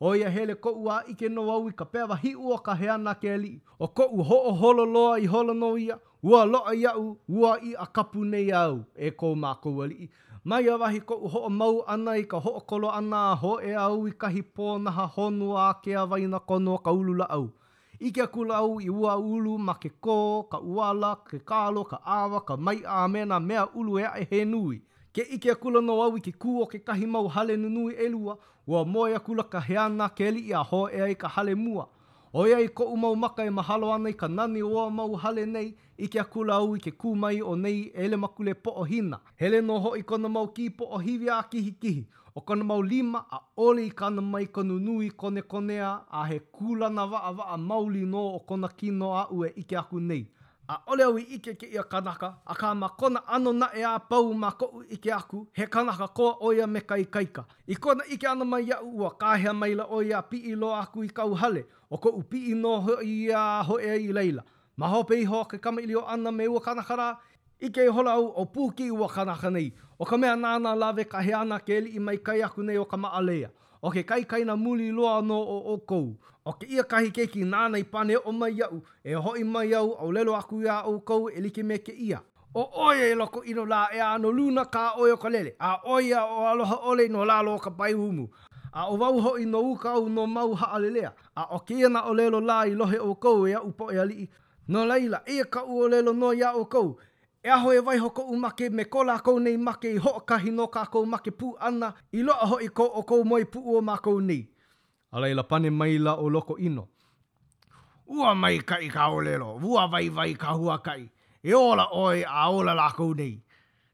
O 0.00 0.14
ia 0.16 0.30
hele 0.30 0.54
ko 0.54 0.70
ua 0.72 1.02
ike 1.08 1.28
no 1.28 1.42
au 1.52 1.66
i 1.68 1.72
ka 1.76 1.84
pea 1.84 2.04
wahi 2.08 2.30
ua 2.36 2.56
ka 2.64 2.72
hea 2.74 2.96
na 2.98 3.12
ke 3.14 3.36
li. 3.36 3.50
O 3.78 3.86
ko 3.88 4.06
u 4.12 4.24
ho 4.24 4.38
o 4.50 4.52
holo 4.60 4.84
loa 4.84 5.18
i 5.20 5.26
holo 5.26 5.52
no 5.54 5.76
ia, 5.78 5.98
ua 6.22 6.44
loa 6.48 6.72
i 6.74 6.86
au, 6.88 7.18
ua 7.28 7.58
i 7.60 7.74
a 7.76 7.84
kapu 7.86 8.24
nei 8.24 8.48
au, 8.50 8.80
e 8.96 9.10
ko 9.10 9.34
mā 9.42 9.50
kou 9.62 9.82
ali 9.84 10.04
i. 10.06 10.10
Mai 10.44 10.68
a 10.72 10.76
wahi 10.80 11.00
ko 11.04 11.16
u 11.20 11.28
ho 11.28 11.42
o 11.46 11.48
mau 11.52 11.82
ana 11.86 12.16
i 12.16 12.24
ka 12.24 12.40
ho 12.40 12.50
o 12.50 12.60
kolo 12.60 12.88
ana 12.90 13.18
a 13.32 13.34
ho 13.42 13.52
e 13.60 13.74
au 13.76 14.08
i 14.08 14.12
kahi 14.16 14.42
pō 14.56 14.80
na 14.82 14.90
ha 14.90 15.04
honu 15.16 15.50
a 15.56 15.68
ke 15.82 15.94
a 15.96 16.06
vaina 16.08 16.38
kono 16.40 16.78
ka 16.78 16.90
ulu 16.90 17.14
la 17.20 17.26
au. 17.36 17.44
I 18.00 18.08
ke 18.12 18.24
kula 18.32 18.56
au 18.64 18.80
i 18.80 18.88
ua 18.88 19.16
ulu 19.20 19.58
ma 19.58 19.74
ke 19.84 19.90
kō, 20.02 20.16
ka 20.48 20.58
uala, 20.64 21.12
ke 21.28 21.38
kālo, 21.44 21.84
ka 21.92 22.00
awa, 22.22 22.40
ka 22.48 22.56
mai 22.56 22.80
a 22.88 23.04
mea 23.08 23.66
ulu 23.76 23.98
e 24.00 24.04
a 24.08 24.16
e 24.20 24.24
he 24.30 24.44
Ke 25.12 25.22
ike 25.26 25.50
a 25.50 25.54
kula 25.58 25.80
no 25.82 25.96
awi 26.06 26.20
ke 26.24 26.30
kū 26.42 26.52
o 26.62 26.66
ke 26.72 26.78
kahi 26.88 27.06
mau 27.12 27.26
hale 27.36 27.56
nunui 27.58 27.96
elua, 28.04 28.36
ua 28.66 28.82
moe 28.84 29.10
a 29.14 29.18
kula 29.18 29.42
ka 29.54 29.60
heana 29.68 30.06
ke 30.20 30.28
li 30.36 30.42
i 30.50 30.52
a 30.54 30.60
ho 30.72 30.78
ea 30.98 31.08
i 31.10 31.16
ka 31.22 31.28
hale 31.36 31.54
mua. 31.62 31.88
O 32.32 32.44
ia 32.46 32.60
i 32.62 32.68
ko 32.68 32.84
umau 32.94 33.16
maka 33.16 33.42
e 33.44 33.50
mahalo 33.50 33.90
ana 33.94 34.10
i 34.10 34.14
ka 34.20 34.28
nani 34.28 34.62
oa 34.62 34.84
mau 34.90 35.16
hale 35.24 35.46
nei, 35.46 35.74
ike 35.98 36.20
a 36.20 36.24
kula 36.34 36.60
au 36.62 36.76
i 36.76 36.80
ke 36.84 36.90
kū 37.02 37.14
mai 37.24 37.40
o 37.42 37.56
nei 37.58 37.90
ele 38.04 38.16
makule 38.16 38.54
po 38.54 38.70
o 38.70 38.84
hina. 38.90 39.18
Hele 39.34 39.60
no 39.70 39.78
ho 39.86 39.92
i 39.98 40.02
kona 40.12 40.28
mau 40.36 40.46
ki 40.46 40.68
po 40.78 40.84
o 40.84 40.98
hivi 41.02 41.30
a 41.30 41.40
kihi 41.50 41.72
kihi, 41.82 42.06
o 42.36 42.40
kona 42.46 42.64
mau 42.70 42.80
lima 42.92 43.24
a 43.30 43.40
ole 43.66 43.86
i 43.86 43.90
kana 43.90 44.22
mai 44.22 44.46
kona 44.46 44.74
nui 44.78 45.10
kone 45.10 45.42
konea 45.42 45.90
a 46.10 46.24
he 46.26 46.38
na 46.94 47.04
waa 47.04 47.32
waa 47.40 47.56
mauli 47.56 48.06
no 48.06 48.22
o 48.34 48.38
kona 48.38 48.68
kino 48.68 49.10
a 49.12 49.26
ue 49.32 49.52
ike 49.56 49.76
aku 49.76 50.00
nei. 50.00 50.26
a 50.70 50.80
ole 50.86 51.02
au 51.04 51.16
i 51.18 51.22
ike 51.34 51.54
ke 51.58 51.66
ia 51.74 51.82
kanaka, 51.82 52.28
a 52.46 52.54
ka 52.54 52.74
ma 52.74 52.88
kona 52.88 53.20
ano 53.26 53.52
na 53.52 53.68
e 53.76 53.82
a 53.82 53.98
pau 53.98 54.32
ma 54.34 54.50
ko 54.52 54.66
u 54.78 54.82
ike 54.94 55.10
aku, 55.12 55.46
he 55.52 55.66
kanaka 55.66 56.06
koa 56.08 56.34
oia 56.40 56.66
me 56.66 56.80
kai 56.80 57.04
kaika. 57.04 57.44
I 57.68 57.74
kona 57.74 58.04
ike 58.12 58.24
ano 58.30 58.44
mai 58.44 58.62
ia 58.68 58.78
ua, 58.84 59.10
ka 59.16 59.34
hea 59.34 59.52
maila 59.52 59.84
oia 59.90 60.22
pi 60.22 60.38
i 60.52 60.54
lo 60.54 60.72
aku 60.74 61.02
i 61.04 61.08
kau 61.08 61.34
hale, 61.34 61.64
o 61.90 61.96
ko 61.96 62.08
u 62.18 62.22
pi 62.22 62.38
i 62.52 62.54
no 62.54 62.80
ho 62.80 62.94
i 63.02 63.14
a 63.34 63.62
ho 63.62 63.78
e 63.78 63.96
i 64.06 64.12
leila. 64.12 64.44
Ma 64.76 64.86
ho 64.88 65.02
pe 65.02 65.18
iho 65.22 65.44
ke 65.44 65.58
kama 65.58 65.82
ilio 65.82 66.06
ana 66.06 66.30
me 66.32 66.46
ua 66.48 66.60
kanaka 66.60 66.96
ra, 66.96 67.08
ike 67.60 67.82
i 67.88 67.94
hola 67.98 68.12
au 68.12 68.28
o 68.36 68.44
pūki 68.44 68.90
ua 68.92 69.08
kanaka 69.08 69.50
nei, 69.50 69.72
o 69.98 70.04
ka 70.04 70.16
mea 70.16 70.36
nana 70.36 70.74
lawe 70.76 71.04
ka 71.04 71.20
he 71.20 71.34
ana 71.34 71.58
ke 71.58 71.76
eli 71.82 71.96
i 71.96 71.98
mai 71.98 72.16
kai 72.16 72.42
aku 72.42 72.62
nei 72.62 72.78
o 72.78 72.84
ka 72.84 72.96
maalea 72.96 73.50
o 73.82 73.90
ke 73.90 74.02
kai 74.02 74.24
kai 74.24 74.42
na 74.44 74.56
muli 74.56 74.90
loa 74.92 75.22
no 75.22 75.40
o 75.40 75.72
o 75.74 75.76
kou. 75.78 76.16
O 76.44 76.52
ke 76.52 76.66
ia 76.66 76.82
kahi 76.82 77.10
keiki 77.16 77.44
nāna 77.44 77.78
i 77.78 77.82
pane 77.84 78.16
o 78.16 78.32
mai 78.32 78.58
au, 78.64 78.80
e 79.04 79.12
hoi 79.14 79.44
mai 79.44 79.74
au 79.74 79.92
au 79.92 80.12
lelo 80.12 80.34
aku 80.34 80.62
ia 80.62 80.82
o 80.86 81.00
kou 81.00 81.28
e 81.28 81.40
like 81.40 81.62
me 81.62 81.78
ke 81.78 81.92
ia. 81.92 82.20
O 82.54 82.64
oia 82.88 83.10
e 83.12 83.14
loko 83.14 83.44
ino 83.44 83.64
la 83.64 83.88
e 83.94 84.00
ano 84.00 84.30
luna 84.32 84.64
ka 84.64 84.94
oio 84.98 85.16
ka 85.16 85.28
lele, 85.28 85.52
a 85.60 85.80
oia 85.86 86.24
o 86.24 86.46
aloha 86.46 86.76
ole 86.82 87.08
no 87.08 87.24
lalo 87.24 87.58
ka 87.58 87.70
pai 87.70 87.92
humu. 87.92 88.28
A 88.72 88.86
o 88.90 88.96
vau 88.96 89.20
hoi 89.20 89.44
no 89.44 89.60
uka 89.60 89.90
au 89.90 90.08
no 90.08 90.26
mau 90.26 90.54
ha 90.54 90.66
alelea, 90.76 91.12
a 91.36 91.44
o 91.56 91.58
ke 91.58 91.74
na 91.88 92.02
o 92.08 92.14
lelo 92.14 92.40
la 92.40 92.60
i 92.64 92.70
lohe 92.74 92.98
o 92.98 93.14
kou 93.14 93.46
e 93.46 93.52
au 93.54 93.70
po 93.72 93.90
e 93.92 93.98
ali 93.98 94.14
i. 94.24 94.28
No 94.68 94.84
leila, 94.86 95.22
ia 95.26 95.44
ka 95.44 95.62
u 95.62 95.82
o 95.84 95.88
lelo 95.88 96.12
no 96.12 96.32
ia 96.32 96.52
o 96.54 96.64
kou, 96.64 96.98
E 97.42 97.48
aho 97.48 97.72
e 97.72 97.80
vai 97.80 97.98
hoko 97.98 98.22
umake 98.22 98.68
me 98.70 98.84
kola 98.84 99.18
kou 99.20 99.40
nei 99.40 99.56
make 99.56 99.88
i 99.88 99.96
ho 99.96 100.20
kahi 100.28 100.50
no 100.52 100.66
ka 100.66 100.84
kou 100.92 101.06
make 101.06 101.30
pu 101.30 101.54
ana 101.60 101.94
i 102.12 102.20
loa 102.22 102.46
ho 102.46 102.58
i 102.60 102.68
ko 102.68 102.84
o 102.84 103.02
kou 103.02 103.24
moi 103.24 103.44
pu 103.44 103.60
o 103.76 103.80
ma 103.80 103.96
kou 103.96 104.20
nei. 104.20 104.46
Ala 105.12 105.26
i 105.28 105.32
la 105.34 105.42
pane 105.42 105.70
mai 105.70 105.96
la 105.98 106.14
o 106.20 106.28
loko 106.28 106.58
ino. 106.58 106.84
Ua 108.06 108.34
mai 108.34 108.58
kai 108.60 108.88
ka 108.92 109.08
olelo, 109.08 109.56
ua 109.62 109.86
vai 109.88 110.08
vai 110.10 110.34
ka 110.34 110.52
hua 110.52 110.78
kai. 110.80 111.08
E 111.42 111.54
ola 111.54 111.88
oi 111.92 112.22
a 112.28 112.50
ola 112.52 112.74
la 112.74 112.90
kou 112.92 113.14
nei. 113.14 113.40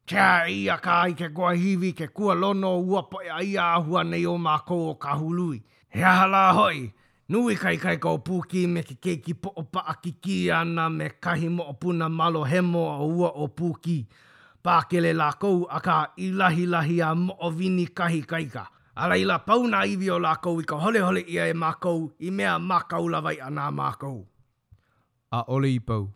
Tia 0.07 0.49
ia 0.51 0.77
ka 0.83 1.03
ai 1.07 1.15
ke 1.15 1.29
kua 1.31 1.55
hivi 1.55 1.93
ke 1.93 2.07
kua 2.09 2.35
lono 2.35 2.81
ua 2.83 3.03
poe 3.11 3.31
a 3.31 3.39
ia 3.43 3.63
ahua 3.79 4.03
nei 4.05 4.27
o 4.27 4.35
ma 4.39 4.59
kou 4.59 4.91
o 4.91 4.95
ka 4.97 5.15
hului. 5.23 5.63
E 5.95 6.03
ahala 6.03 6.51
hoi. 6.53 6.91
Nui 7.29 7.57
kai 7.59 7.75
kai 7.83 7.97
kau 7.99 8.21
pūki 8.23 8.61
me 8.71 8.83
ke 8.87 8.95
keiki 9.03 9.33
po 9.43 9.51
o 9.59 9.63
pa 9.63 9.83
akiki 9.93 10.35
ana 10.55 10.85
me 10.89 11.09
kahi 11.11 11.49
mo 11.51 11.65
o 11.71 11.73
puna 11.73 12.07
malo 12.09 12.45
he 12.45 12.61
mo 12.61 12.85
a 12.93 13.01
ua 13.03 13.33
o 13.45 13.49
pūki. 13.49 13.97
Pākele 14.65 15.11
la 15.17 15.33
kou 15.35 15.67
a 15.67 15.81
ka 15.83 15.97
ilahi 16.17 16.67
lahi 16.71 17.01
a 17.03 17.11
mo 17.15 17.35
o 17.41 17.51
vini 17.51 17.87
kahi 17.87 18.21
kaika. 18.31 18.67
A 18.97 19.09
reila 19.11 19.39
pauna 19.47 19.83
iwi 19.87 20.11
o 20.15 20.21
la 20.23 20.37
kou 20.37 20.63
i 20.63 20.69
ka 20.71 20.79
hole 20.79 21.03
hole 21.03 21.23
ia 21.27 21.49
e 21.51 21.57
mākou 21.65 22.07
i 22.21 22.31
mea 22.31 22.59
mākau 22.59 23.11
lawai 23.11 23.41
ana 23.49 23.73
mākou. 23.73 24.23
A 25.33 25.43
ole 25.49 25.75
i 25.81 25.83
pau. 25.83 26.07